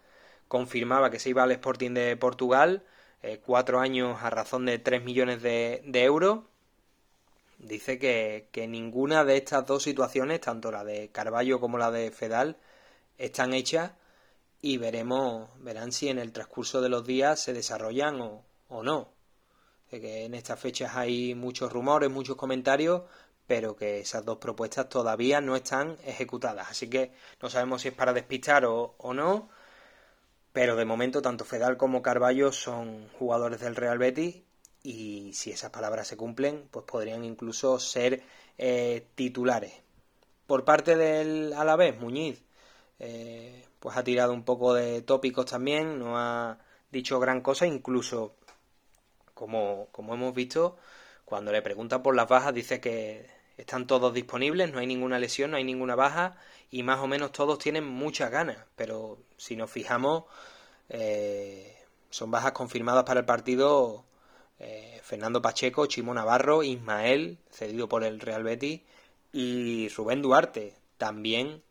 [0.47, 2.83] confirmaba que se iba al Sporting de Portugal,
[3.21, 6.39] eh, cuatro años a razón de tres millones de, de euros.
[7.59, 12.11] Dice que, que, ninguna de estas dos situaciones, tanto la de Carballo como la de
[12.11, 12.57] Fedal,
[13.17, 13.91] están hechas
[14.61, 19.09] y veremos, verán si en el transcurso de los días se desarrollan o, o no.
[19.89, 23.03] Que en estas fechas hay muchos rumores, muchos comentarios,
[23.47, 26.69] pero que esas dos propuestas todavía no están ejecutadas.
[26.69, 29.49] Así que no sabemos si es para despistar o, o no,
[30.51, 34.43] pero de momento tanto Fedal como Carballo son jugadores del Real Betis
[34.83, 38.23] y si esas palabras se cumplen, pues podrían incluso ser
[38.57, 39.73] eh, titulares.
[40.45, 42.43] Por parte del Alavés, Muñiz,
[42.99, 46.57] eh, pues ha tirado un poco de tópicos también, no ha
[46.91, 48.35] dicho gran cosa, incluso
[49.33, 50.77] como, como hemos visto,
[51.25, 55.51] cuando le preguntan por las bajas dice que están todos disponibles, no hay ninguna lesión,
[55.51, 56.37] no hay ninguna baja
[56.69, 60.25] y más o menos todos tienen muchas ganas, pero si nos fijamos
[60.89, 61.75] eh,
[62.09, 64.05] son bajas confirmadas para el partido
[64.59, 68.81] eh, Fernando Pacheco, Chimo Navarro, Ismael, cedido por el Real Betis
[69.33, 71.61] y Rubén Duarte, también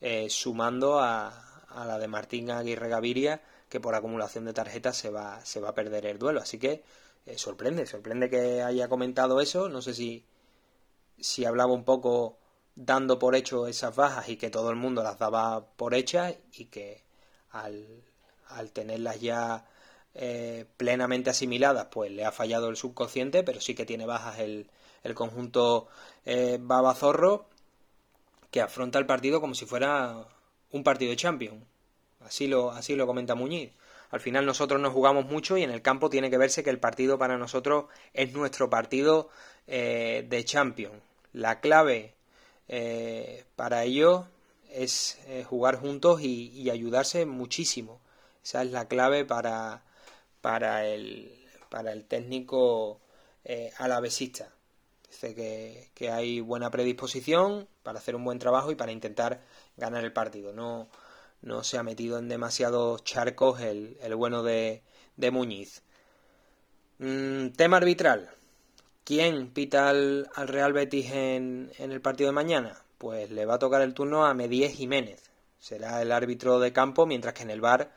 [0.00, 5.10] eh, sumando a, a, la de Martín Aguirre Gaviria, que por acumulación de tarjetas se
[5.10, 6.40] va, se va a perder el duelo.
[6.40, 6.82] Así que
[7.36, 9.68] sorprende, sorprende que haya comentado eso.
[9.68, 10.24] No sé si,
[11.20, 12.38] si hablaba un poco
[12.74, 16.66] dando por hecho esas bajas y que todo el mundo las daba por hechas y
[16.66, 17.02] que
[17.50, 18.04] al,
[18.48, 19.66] al tenerlas ya
[20.14, 24.70] eh, plenamente asimiladas, pues le ha fallado el subconsciente, pero sí que tiene bajas el,
[25.02, 25.88] el conjunto
[26.24, 27.46] eh, Babazorro,
[28.50, 30.26] que afronta el partido como si fuera
[30.72, 31.64] un partido de Champions.
[32.20, 33.72] Así lo, así lo comenta Muñiz.
[34.10, 36.80] Al final nosotros nos jugamos mucho y en el campo tiene que verse que el
[36.80, 39.28] partido para nosotros es nuestro partido
[39.66, 40.96] eh, de Champions.
[41.32, 42.14] La clave
[42.68, 44.26] eh, para ello
[44.70, 48.00] es jugar juntos y, ayudarse muchísimo.
[48.44, 49.82] Esa es la clave para,
[50.40, 51.32] para, el,
[51.70, 53.00] para el técnico
[53.78, 54.52] alavesista.
[55.08, 59.40] Dice que, que, hay buena predisposición para hacer un buen trabajo y para intentar
[59.76, 60.52] ganar el partido.
[60.52, 60.88] No,
[61.42, 64.82] no se ha metido en demasiados charcos el, el bueno de,
[65.16, 65.82] de Muñiz.
[66.98, 68.30] Mm, tema arbitral.
[69.08, 72.82] ¿Quién pita al, al Real Betis en, el partido de mañana?
[72.98, 75.30] Pues le va a tocar el turno a Medíez Jiménez.
[75.58, 77.90] Será el árbitro de campo, mientras que en el bar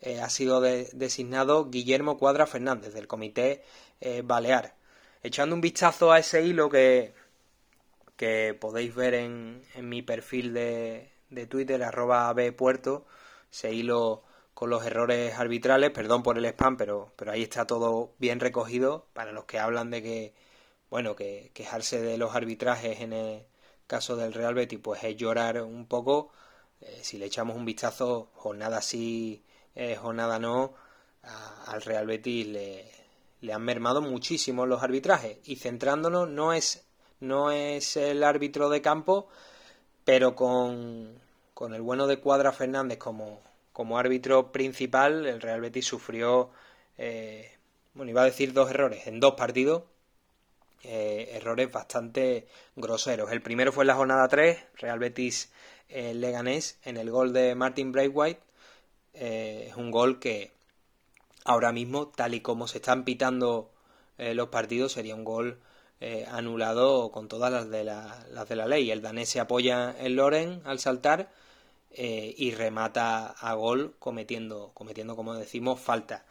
[0.00, 3.62] eh, ha sido de, designado Guillermo Cuadra Fernández, del comité
[4.00, 4.74] eh, Balear
[5.22, 7.14] echando un vistazo a ese hilo que,
[8.16, 13.06] que podéis ver en, mi perfil de, de Twitter, arroba bpuerto,
[13.52, 18.14] ese hilo con los errores arbitrales, perdón por el spam, pero, pero ahí está todo
[18.18, 20.45] bien recogido para los que hablan de que,
[20.96, 23.42] bueno, que quejarse de los arbitrajes en el
[23.86, 26.32] caso del Real Betis, pues es llorar un poco.
[26.80, 29.44] Eh, si le echamos un vistazo, jornada sí,
[29.74, 30.72] eh, jornada no,
[31.66, 32.90] al Real Betis le,
[33.42, 36.86] le han mermado muchísimo los arbitrajes y centrándonos no es
[37.20, 39.28] no es el árbitro de campo
[40.02, 41.20] pero con,
[41.52, 43.42] con el bueno de Cuadra Fernández como,
[43.74, 46.52] como árbitro principal el Real Betis sufrió
[46.96, 47.52] eh,
[47.92, 49.82] bueno iba a decir dos errores en dos partidos
[50.82, 52.46] eh, errores bastante
[52.76, 55.52] groseros el primero fue en la jornada 3 Real Betis
[55.88, 58.40] eh, Leganés en el gol de Martin Braithwaite
[59.12, 60.56] es un gol que
[61.46, 63.70] ahora mismo, tal y como se están pitando
[64.18, 65.60] eh, los partidos, sería un gol
[66.00, 68.90] eh, anulado con todas las de la, de la ley.
[68.90, 71.30] El danés se apoya en Loren al saltar
[71.92, 76.26] eh, y remata a gol cometiendo, cometiendo, como decimos, falta.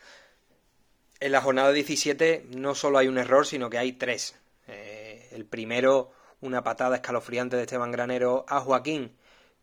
[1.20, 4.36] En la jornada 17 no solo hay un error, sino que hay tres.
[4.68, 6.12] el primero,
[6.42, 9.16] una patada escalofriante de Esteban Granero a Joaquín,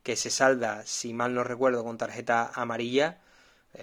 [0.03, 3.21] que se salda, si mal no recuerdo, con tarjeta amarilla.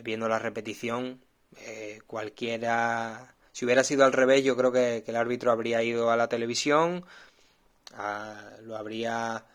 [0.04, 1.22] viendo la repetición,
[1.58, 6.18] eh, cualquiera, si hubiera sido al revés, yo creo que, el árbitro habría ido a
[6.18, 7.06] la televisión,
[8.64, 9.46] lo habría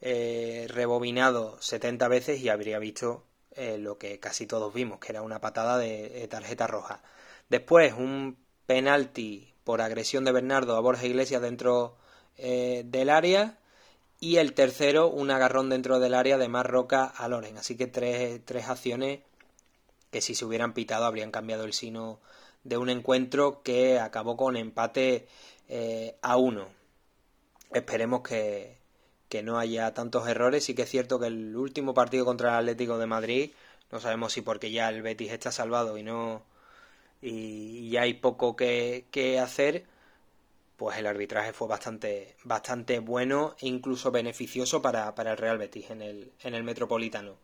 [0.00, 5.22] eh, rebobinado 70 veces y habría visto eh, lo que casi todos vimos, que era
[5.22, 7.02] una patada de, tarjeta roja.
[7.52, 11.98] Después, un penalti por agresión de Bernardo a Borja Iglesias dentro
[12.38, 13.58] del área.
[14.20, 17.58] Y el tercero, un agarrón dentro del área de Marroca a Loren.
[17.58, 19.20] Así que tres, tres acciones
[20.10, 22.20] que si se hubieran pitado habrían cambiado el sino
[22.64, 25.28] de un encuentro que acabó con empate
[25.68, 26.68] eh, a uno.
[27.70, 28.78] Esperemos que,
[29.28, 30.64] que no haya tantos errores.
[30.64, 33.50] Sí que es cierto que el último partido contra el Atlético de Madrid,
[33.90, 36.50] no sabemos si porque ya el Betis está salvado y no
[37.22, 39.86] y hay poco que, que hacer,
[40.82, 45.90] pues el arbitraje fue bastante, bastante bueno e incluso beneficioso para, para el Real Betis
[45.90, 47.36] en el, en el Metropolitano.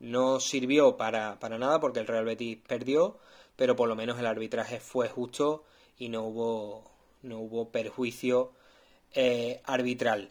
[0.00, 3.18] No sirvió para, para nada porque el Real Betis perdió,
[3.54, 5.64] pero por lo menos el arbitraje fue justo
[5.98, 8.52] y no hubo, no hubo perjuicio
[9.12, 10.30] eh, arbitral.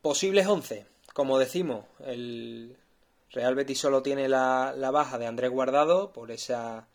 [0.00, 0.86] Posibles 11.
[1.14, 2.76] Como decimos, el
[3.32, 6.86] Real Betis solo tiene la, la baja de Andrés Guardado por esa,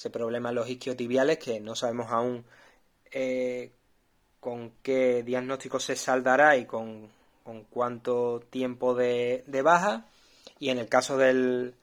[0.00, 2.46] ese problema en los isquiotibiales que no sabemos aún
[3.10, 3.70] eh,
[4.40, 7.10] con qué diagnóstico se saldará y con,
[7.44, 10.06] con cuánto tiempo de, de baja.
[10.58, 11.74] Y en el caso del,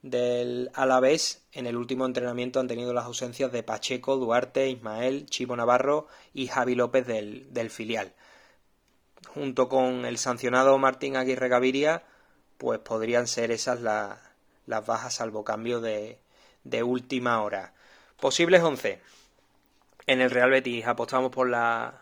[0.00, 5.54] del Alavés, en el último entrenamiento han tenido las ausencias de Pacheco, Duarte, Ismael, Chivo
[5.54, 8.14] Navarro y Javi López del, del filial.
[9.28, 12.04] Junto con el sancionado Martín Aguirre Gaviria,
[12.56, 16.20] pues podrían ser esas las bajas salvo cambio de,
[16.70, 17.72] de última hora.
[18.20, 19.00] Posibles 11.
[20.06, 22.00] En el Real Betis apostamos por la,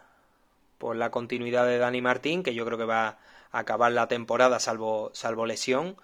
[0.79, 3.19] por la continuidad de Dani Martín, que yo creo que va
[3.53, 5.97] a acabar la temporada salvo, salvo lesión.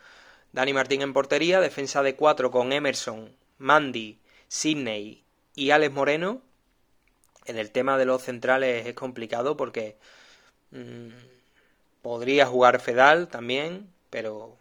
[0.53, 5.23] Dani Martín en portería, defensa de cuatro con Emerson, Mandy, Sidney
[5.55, 6.43] y Alex Moreno.
[7.47, 9.97] En el tema de los centrales es complicado porque
[10.71, 11.09] mmm,
[12.03, 14.57] podría jugar Fedal también, pero,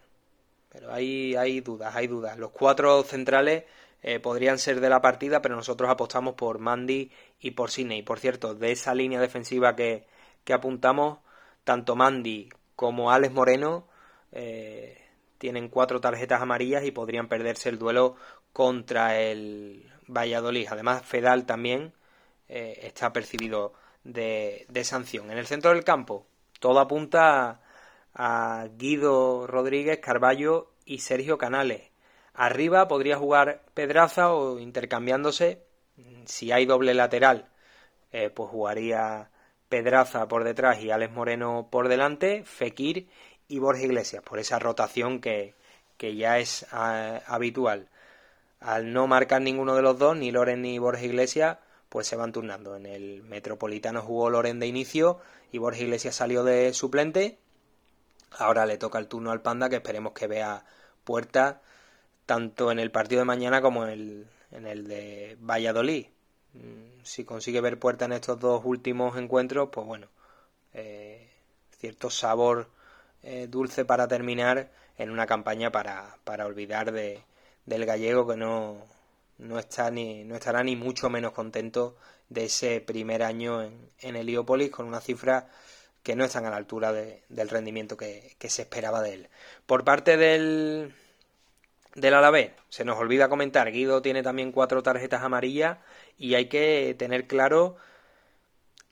[0.69, 2.37] pero hay, hay dudas, hay dudas.
[2.37, 3.63] Los cuatro centrales
[4.01, 8.01] eh, podrían ser de la partida, pero nosotros apostamos por Mandy y por Sidney.
[8.03, 10.07] Por cierto, de esa línea defensiva que,
[10.43, 11.19] que apuntamos,
[11.63, 13.87] tanto Mandy como Alex Moreno
[14.31, 14.97] eh,
[15.37, 18.15] tienen cuatro tarjetas amarillas y podrían perderse el duelo
[18.53, 20.67] contra el Valladolid.
[20.69, 21.93] Además, Fedal también
[22.47, 23.73] eh, está percibido
[24.03, 25.29] de, de, sanción.
[25.29, 26.25] En el centro del campo,
[26.59, 27.61] todo apunta
[28.13, 31.88] a Guido Rodríguez, Carballo y Sergio Canales.
[32.39, 35.61] Arriba podría jugar Pedraza o intercambiándose.
[36.23, 37.49] Si hay doble lateral,
[38.13, 39.29] eh, pues jugaría
[39.67, 43.09] Pedraza por detrás y Alex Moreno por delante, Fekir
[43.49, 45.53] y Borja Iglesias, por esa rotación que,
[45.97, 47.89] que ya es ah, habitual.
[48.61, 51.57] Al no marcar ninguno de los dos, ni Loren ni Borja Iglesias,
[51.89, 52.77] pues se van turnando.
[52.77, 55.19] En el Metropolitano jugó Loren de inicio
[55.51, 57.37] y Borja Iglesias salió de suplente.
[58.37, 60.63] Ahora le toca el turno al Panda, que esperemos que vea
[61.03, 61.61] puerta
[62.29, 66.05] tanto en el partido de mañana como en el, en el de Valladolid.
[66.53, 70.09] Mm, si consigue ver puerta en estos dos últimos encuentros, pues bueno,
[70.75, 71.27] eh,
[71.79, 72.69] cierto sabor
[73.23, 74.69] eh, dulce para terminar
[74.99, 77.23] en una campaña para, para olvidar de,
[77.65, 78.77] del gallego que no,
[79.39, 81.97] no, está ni, no estará ni mucho menos contento
[82.29, 85.49] de ese primer año en, en Heliópolis con una cifra
[86.03, 89.29] que no están a la altura de, del rendimiento que, que se esperaba de él.
[89.65, 90.93] Por parte del,
[91.95, 95.79] del Alavés, se nos olvida comentar, Guido tiene también cuatro tarjetas amarillas
[96.17, 97.77] y hay que tener claro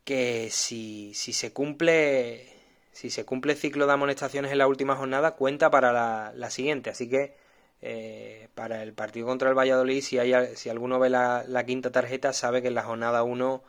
[0.04, 2.54] que si, si se cumple
[2.98, 6.50] si se cumple el ciclo de amonestaciones en la última jornada cuenta para la, la
[6.50, 6.90] siguiente.
[6.90, 7.36] Así que
[7.82, 12.34] eh, para el partido contra el Valladolid si hay si alguno ve la, quinta tarjeta
[12.34, 13.64] sabe que en la jornada 1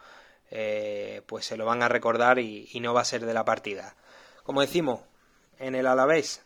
[0.50, 3.44] eh, pues se lo van a recordar y, y no va a ser de la
[3.44, 3.96] partida.
[4.44, 5.00] Como decimos
[5.58, 6.42] en el Alavés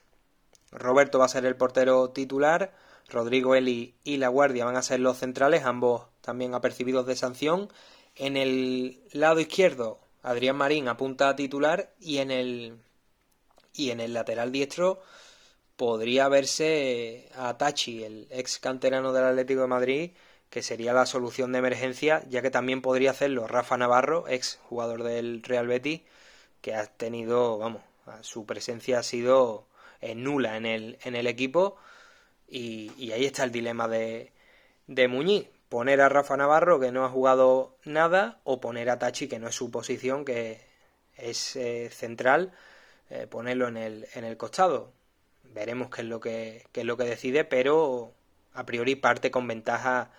[0.73, 2.73] Roberto va a ser el portero titular,
[3.09, 7.69] Rodrigo Eli y La Guardia van a ser los centrales, ambos también apercibidos de sanción.
[8.17, 12.79] En el lado izquierdo, Adrián Marín apunta a titular y en el
[13.75, 15.01] y en el lateral diestro
[15.77, 20.11] podría verse a Tachi, el ex canterano del Atlético de Madrid,
[20.51, 25.03] que sería la solución de emergencia, ya que también podría hacerlo Rafa Navarro, ex jugador
[25.03, 26.03] del Real Betis,
[26.61, 27.83] que ha tenido, vamos,
[28.21, 29.67] su presencia ha sido
[30.17, 31.77] nula en el, en el equipo
[32.53, 34.33] y, ahí está el dilema de,
[34.87, 35.49] de Muñiz.
[35.69, 39.49] Poner a Rafa Navarro, que no ha jugado nada, o poner a Tachi, que no
[39.49, 40.61] es su posición, que
[41.17, 42.53] es eh, central,
[43.11, 44.93] eh, ponerlo en el, en el costado.
[45.45, 48.13] Veremos qué es lo que, qué es lo que decide, pero
[48.53, 50.11] a priori parte con ventaja,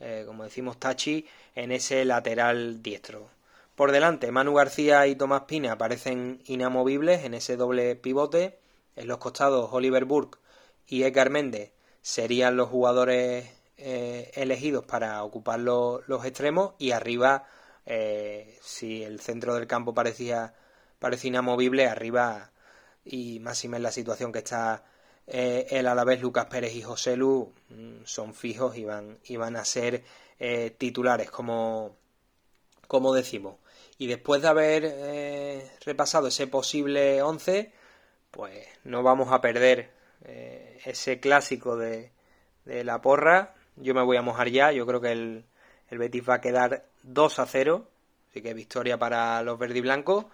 [0.00, 3.30] eh, como decimos, Tachi en ese lateral diestro.
[3.76, 8.58] Por delante, Manu García y Tomás Pina aparecen inamovibles en ese doble pivote.
[8.98, 10.40] En los costados, Oliver Burke
[10.88, 11.70] y Edgar Méndez
[12.02, 17.46] serían los jugadores eh, elegidos para ocupar los, extremos y arriba,
[17.86, 20.52] eh, si el centro del campo parecía,
[20.98, 22.50] parecía inamovible, arriba
[23.04, 24.82] y máxima en la situación que está
[25.28, 30.02] eh, el Alavés, Lucas Pérez y José Lu mm, son fijos y van, a ser
[30.76, 31.94] titulares, como,
[32.88, 33.58] como decimos.
[33.96, 37.77] Y después de haber repasado ese posible 11,
[38.30, 39.90] pues no vamos a perder
[40.24, 42.12] eh, ese clásico de,
[42.64, 43.54] de, la porra.
[43.76, 45.44] Yo me voy a mojar ya, yo creo que el,
[45.88, 47.88] el Betis va a quedar 2 a 0,
[48.30, 50.26] así que victoria para los verdiblancos.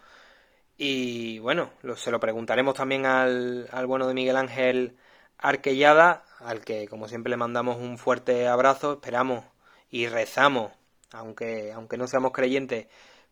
[0.77, 4.97] Y bueno, se lo preguntaremos también al, al bueno de Miguel Ángel
[5.39, 9.45] Arquellada, al que como siempre le mandamos un fuerte abrazo, esperamos
[9.91, 10.73] y rezamos,
[11.13, 12.89] aunque, aunque no seamos creyentes,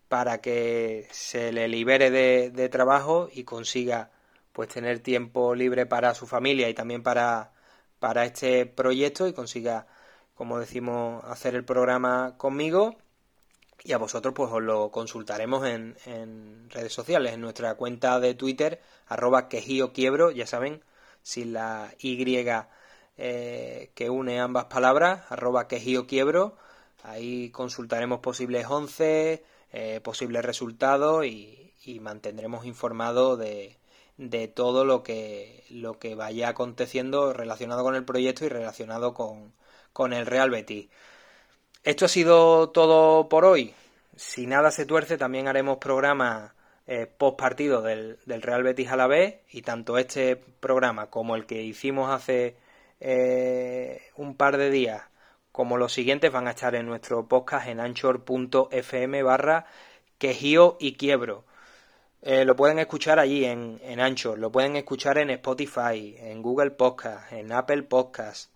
[0.08, 4.10] para que se le libere de, de trabajo y consiga
[4.52, 7.52] pues tener tiempo libre para su familia y también para,
[7.98, 9.86] para este proyecto y consiga,
[10.34, 12.96] como decimos, hacer el programa conmigo.
[13.84, 18.34] Y a vosotros pues os lo consultaremos en, en redes sociales, en nuestra cuenta de
[18.34, 20.82] Twitter, arroba quejío quiebro, ya saben,
[21.22, 22.46] sin la Y
[23.18, 26.56] eh, que une ambas palabras, arroba quejío quiebro.
[27.02, 33.78] Ahí consultaremos posibles 11, eh, posibles resultados y, y mantendremos informado de,
[34.30, 39.52] de todo lo que, lo que vaya aconteciendo relacionado con el proyecto y relacionado con,
[39.92, 40.88] con el Real Betis.
[41.84, 43.74] Esto ha sido todo por hoy.
[44.16, 46.54] Si nada se tuerce, también haremos programa
[46.86, 51.36] eh, post partido del, del, Real Betis a la vez y tanto este programa como
[51.36, 52.56] el que hicimos hace
[53.00, 55.02] eh, un par de días
[55.52, 59.66] como los siguientes van a estar en nuestro podcast en anchor.fm barra
[60.18, 61.44] quejío y quiebro.
[62.22, 63.98] Eh, lo pueden escuchar allí en, en
[64.40, 68.52] lo pueden escuchar en Spotify, en Google Podcast, en Apple Podcast,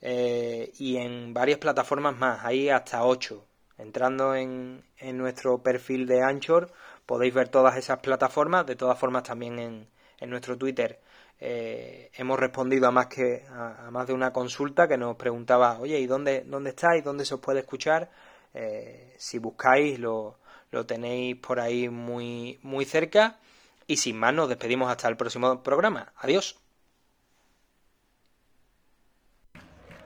[0.00, 3.44] eh, y en varias plataformas más, hay hasta 8.
[3.78, 6.72] Entrando en, en, nuestro perfil de Anchor
[7.06, 9.88] podéis ver todas esas plataformas, de todas formas también en,
[10.18, 11.00] en nuestro Twitter
[11.44, 15.98] eh, hemos respondido a más que a, más de una consulta que nos preguntaba, oye,
[15.98, 17.02] ¿y dónde, dónde estáis?
[17.02, 18.10] ¿Dónde se os puede escuchar?
[18.54, 20.38] Eh, si buscáis lo,
[20.72, 23.38] lo tenéis por ahí muy, muy cerca.
[23.86, 26.12] Y sin más, nos despedimos hasta el próximo programa.
[26.16, 26.58] Adiós.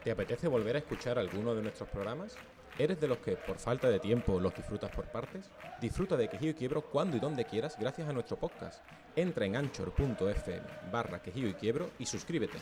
[0.04, 2.36] ¿Te apetece volver a escuchar alguno de nuestros programas?
[2.78, 5.50] ¿Eres de los que por falta de tiempo los disfrutas por partes?
[5.80, 8.84] Disfruta de Quejío y Quiebro cuando y donde quieras gracias a nuestro podcast.
[9.14, 10.62] Entra en anchor.fm
[10.92, 12.58] barra Quejío y Quiebro y suscríbete.